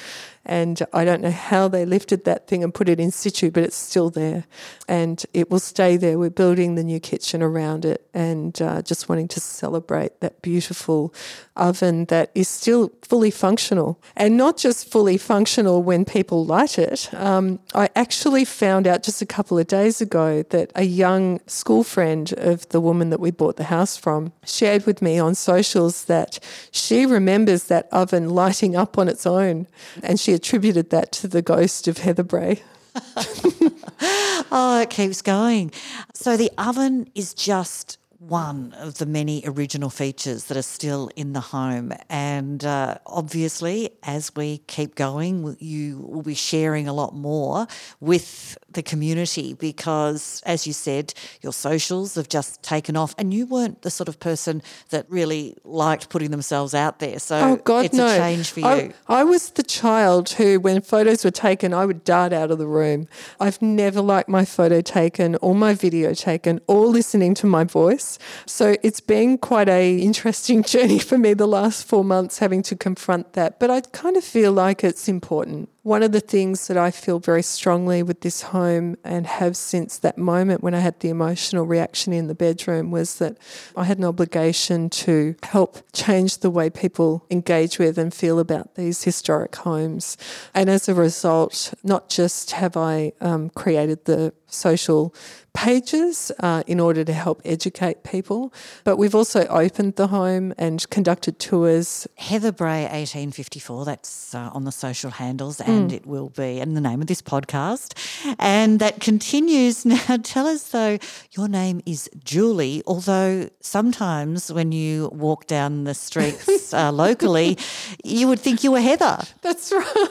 And 0.45 0.83
I 0.93 1.05
don't 1.05 1.21
know 1.21 1.31
how 1.31 1.69
they 1.69 1.85
lifted 1.85 2.25
that 2.25 2.49
thing 2.49 2.65
and 2.65 2.75
put 2.75 2.89
it 2.89 2.99
in 2.99 3.13
situ, 3.13 3.51
but 3.51 3.63
it's 3.63 3.77
still 3.77 4.11
there. 4.11 4.45
And 4.89 5.25
it 5.33 5.51
will 5.51 5.61
stay 5.61 5.97
there. 5.97 6.19
We're 6.19 6.31
building 6.31 6.75
the 6.75 6.83
new 6.83 6.99
kitchen 6.99 7.43
around 7.43 7.85
it 7.85 8.09
and 8.13 8.61
uh, 8.61 8.83
just 8.83 9.09
wanting 9.09 9.29
to 9.29 9.41
celebrate 9.41 10.21
that 10.21 10.43
beautiful 10.43 11.15
oven 11.57 12.07
that 12.07 12.31
is 12.35 12.49
still 12.49 12.91
fully 13.03 13.31
functional. 13.31 14.01
And 14.17 14.37
not 14.37 14.57
just 14.57 14.91
fully 14.91 15.17
functional 15.17 15.83
when 15.83 16.05
people 16.05 16.45
light 16.45 16.79
it. 16.79 17.13
Um, 17.15 17.61
I 17.75 17.89
actually 17.95 18.45
found 18.45 18.87
out 18.87 19.05
just 19.05 19.23
a 19.23 19.27
couple 19.27 19.59
of 19.59 19.69
days 19.69 20.01
ago 20.01 20.43
that 20.51 20.73
a 20.75 20.85
young 20.85 21.41
school 21.47 21.85
friend 21.85 22.33
of 22.37 22.69
the 22.71 22.81
woman 22.81 23.11
that 23.11 23.21
we 23.21 23.31
bought 23.31 23.57
the 23.57 23.65
house 23.65 23.97
from 23.97 24.33
shared 24.45 24.87
with 24.87 25.01
me 25.01 25.19
on 25.19 25.35
socials 25.35 26.07
that 26.07 26.41
she 26.73 27.07
remembers 27.07 27.65
that 27.65 27.89
oven 27.93 28.31
lighting 28.31 28.75
up 28.75 28.99
on 28.99 29.09
its 29.09 29.25
own. 29.25 29.69
And 30.03 30.19
she 30.19 30.32
attributed 30.33 30.91
that 30.91 31.13
to 31.13 31.29
the 31.29 31.43
ghost 31.43 31.89
of 31.89 31.99
Heatherbrae. 31.99 32.61
oh, 34.51 34.81
it 34.83 34.91
keeps 34.91 35.23
going. 35.23 35.73
So 36.15 36.37
the 36.37 36.51
oven 36.59 37.09
is 37.15 37.35
just 37.35 37.99
one 38.19 38.73
of 38.75 38.99
the 38.99 39.07
many 39.07 39.43
original 39.45 39.91
features 39.91 40.45
that 40.45 40.57
are 40.57 40.63
still 40.63 41.11
in 41.17 41.33
the 41.33 41.41
home. 41.41 41.93
And 42.09 42.65
uh, 42.65 42.99
obviously, 43.05 43.91
as 44.05 44.35
we 44.37 44.59
keep 44.69 44.95
going, 44.95 45.57
you 45.59 45.99
will 45.99 46.23
be 46.23 46.35
sharing 46.35 46.87
a 46.87 46.93
lot 46.93 47.15
more 47.15 47.67
with 47.99 48.57
the 48.75 48.83
community 48.83 49.55
because, 49.55 50.43
as 50.47 50.67
you 50.67 50.73
said, 50.73 51.15
your 51.41 51.53
socials 51.53 52.15
have 52.15 52.29
just 52.29 52.63
taken 52.63 52.97
off, 52.97 53.15
and 53.19 53.33
you 53.33 53.47
weren't 53.47 53.83
the 53.83 53.91
sort 53.91 54.09
of 54.09 54.19
person 54.21 54.63
that 54.91 55.07
really 55.09 55.57
liked 55.65 56.09
putting 56.09 56.31
themselves 56.31 56.75
out 56.75 56.99
there. 56.99 57.19
So 57.19 57.37
oh 57.37 57.57
God, 57.57 57.87
it's 57.87 57.97
no. 57.97 58.07
a 58.07 58.17
change 58.17 58.51
for 58.51 58.61
you. 58.61 58.67
I, 58.67 58.93
I 59.09 59.25
was 59.25 59.51
the 59.51 59.63
child 59.63 60.31
who, 60.31 60.61
when 60.61 60.81
photos 60.81 61.25
were 61.25 61.31
taken, 61.31 61.75
I 61.75 61.87
would 61.87 62.05
dart 62.05 62.33
out 62.33 62.51
of 62.51 62.59
the 62.59 62.67
room. 62.67 63.09
I've 63.41 63.61
never 63.61 64.01
liked 64.01 64.29
my 64.29 64.45
photo 64.45 64.81
taken 64.81 65.37
or 65.37 65.55
my 65.55 65.75
video 65.75 66.15
taken 66.15 66.61
or 66.67 66.87
listening 66.87 67.35
to 67.35 67.47
my 67.47 67.65
voice. 67.65 68.19
So 68.47 68.77
it's 68.83 69.01
been 69.01 69.39
quite 69.39 69.69
a 69.69 69.99
interesting 69.99 70.63
journey 70.75 70.99
for 70.99 71.19
me 71.19 71.35
the 71.35 71.49
last 71.49 71.87
four 71.87 72.05
months 72.05 72.39
having 72.39 72.63
to 72.65 72.77
confront 72.77 73.33
that. 73.35 73.59
But 73.59 73.71
I 73.71 73.81
kind 73.81 74.17
of 74.17 74.25
feel 74.25 74.53
like 74.53 74.85
it's 74.85 75.09
important. 75.09 75.69
One 75.85 76.05
of 76.05 76.13
the 76.13 76.21
things 76.21 76.69
that 76.69 76.77
I 76.77 76.93
feel 76.93 77.19
very 77.19 77.43
strongly 77.43 78.05
with 78.05 78.21
this 78.21 78.43
home 78.43 78.97
and 79.03 79.27
have 79.27 79.57
since 79.57 79.99
that 79.99 80.17
moment 80.17 80.63
when 80.63 80.75
I 80.75 80.79
had 80.79 81.01
the 81.01 81.09
emotional 81.09 81.67
reaction 81.67 82.13
in 82.13 82.29
the 82.29 82.37
bedroom 82.37 82.93
was 82.93 83.19
that 83.19 83.37
I 83.75 83.83
had 83.83 83.99
an 83.99 84.05
obligation 84.05 84.91
to 84.91 85.35
help 85.43 85.79
change 85.93 86.39
the 86.39 86.51
way 86.51 86.71
people 86.71 87.27
engage 87.33 87.81
with 87.81 87.99
and 87.99 88.15
feel 88.15 88.39
about 88.39 88.77
these 88.77 89.03
historic 89.03 89.57
homes. 89.57 90.17
And 90.55 90.71
as 90.71 90.89
a 90.89 90.95
result, 90.95 91.75
not 91.83 92.09
just 92.09 92.53
have 92.53 92.77
I 92.77 93.13
um, 93.21 93.51
created 93.51 94.05
the 94.05 94.33
social 94.53 95.15
pages 95.55 96.33
uh, 96.41 96.63
in 96.67 96.81
order 96.81 97.05
to 97.05 97.13
help 97.13 97.43
educate 97.45 98.03
people. 98.03 98.53
But 98.85 98.97
we've 98.97 99.15
also 99.15 99.47
opened 99.47 99.97
the 99.97 100.09
home 100.09 100.55
and 100.59 100.89
conducted 100.91 101.39
tours. 101.39 102.07
Heatherbrae, 102.19 102.83
1854, 102.83 103.85
that's 103.85 104.35
uh, 104.35 104.51
on 104.53 104.65
the 104.65 104.73
social 104.73 105.11
handles, 105.11 105.61
and 105.61 105.91
mm. 105.91 105.95
it 105.95 106.07
will 106.07 106.31
be 106.31 106.59
in 106.59 106.75
the 106.75 106.81
name 106.81 107.01
of 107.01 107.07
this 107.07 107.23
podcast. 107.23 107.95
And 108.39 108.81
that 108.81 109.01
continues. 109.01 109.85
Now, 109.93 110.17
tell 110.23 110.47
us 110.47 110.71
though, 110.71 110.99
your 111.33 111.49
name 111.49 111.83
is 111.85 112.09
Julie, 112.25 112.83
although 112.87 113.51
sometimes 113.61 114.51
when 114.51 114.73
you 114.73 115.11
walk 115.13 115.47
down 115.47 115.85
the 115.85 115.93
streets 115.93 116.73
uh, 116.75 116.91
locally, 116.91 117.59
you 118.03 118.27
would 118.27 118.41
think 118.41 118.65
you 118.65 118.73
were 118.73 118.81
Heather. 118.81 119.19
That's 119.43 119.71
right. 119.71 120.09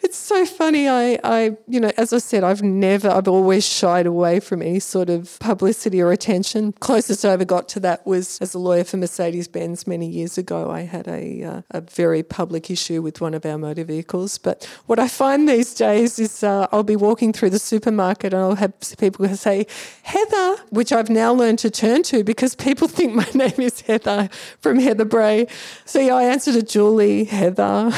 It's 0.00 0.16
so 0.16 0.46
funny. 0.46 0.88
I, 0.88 1.18
I, 1.22 1.56
you 1.66 1.78
know, 1.78 1.92
as 1.98 2.12
I 2.12 2.18
said, 2.18 2.42
I've 2.42 2.62
never, 2.62 3.10
I've 3.10 3.28
always 3.28 3.68
shied 3.78 4.06
away 4.06 4.40
from 4.40 4.60
any 4.60 4.80
sort 4.80 5.08
of 5.08 5.38
publicity 5.38 6.00
or 6.00 6.10
attention. 6.10 6.72
Closest 6.72 7.24
I 7.24 7.30
ever 7.30 7.44
got 7.44 7.68
to 7.70 7.80
that 7.80 8.04
was 8.06 8.38
as 8.40 8.54
a 8.54 8.58
lawyer 8.58 8.84
for 8.84 8.96
Mercedes 8.96 9.46
Benz 9.46 9.86
many 9.86 10.08
years 10.08 10.36
ago. 10.36 10.70
I 10.70 10.80
had 10.80 11.06
a, 11.06 11.42
uh, 11.44 11.62
a 11.70 11.80
very 11.80 12.22
public 12.22 12.70
issue 12.70 13.00
with 13.02 13.20
one 13.20 13.34
of 13.34 13.46
our 13.46 13.56
motor 13.56 13.84
vehicles. 13.84 14.36
But 14.38 14.64
what 14.86 14.98
I 14.98 15.06
find 15.06 15.48
these 15.48 15.74
days 15.74 16.18
is 16.18 16.42
uh, 16.42 16.66
I'll 16.72 16.82
be 16.82 16.96
walking 16.96 17.32
through 17.32 17.50
the 17.50 17.58
supermarket 17.58 18.32
and 18.34 18.42
I'll 18.42 18.56
have 18.56 18.72
people 18.98 19.28
say, 19.36 19.66
Heather, 20.02 20.56
which 20.70 20.92
I've 20.92 21.10
now 21.10 21.32
learned 21.32 21.60
to 21.60 21.70
turn 21.70 22.02
to 22.04 22.24
because 22.24 22.54
people 22.54 22.88
think 22.96 23.14
my 23.14 23.28
name 23.34 23.60
is 23.60 23.80
Heather 23.82 24.28
from 24.60 24.78
Heatherbrae. 24.78 25.48
So 25.84 26.00
yeah, 26.00 26.14
I 26.14 26.24
answer 26.24 26.52
to 26.52 26.62
Julie, 26.62 27.24
Heather. 27.24 27.92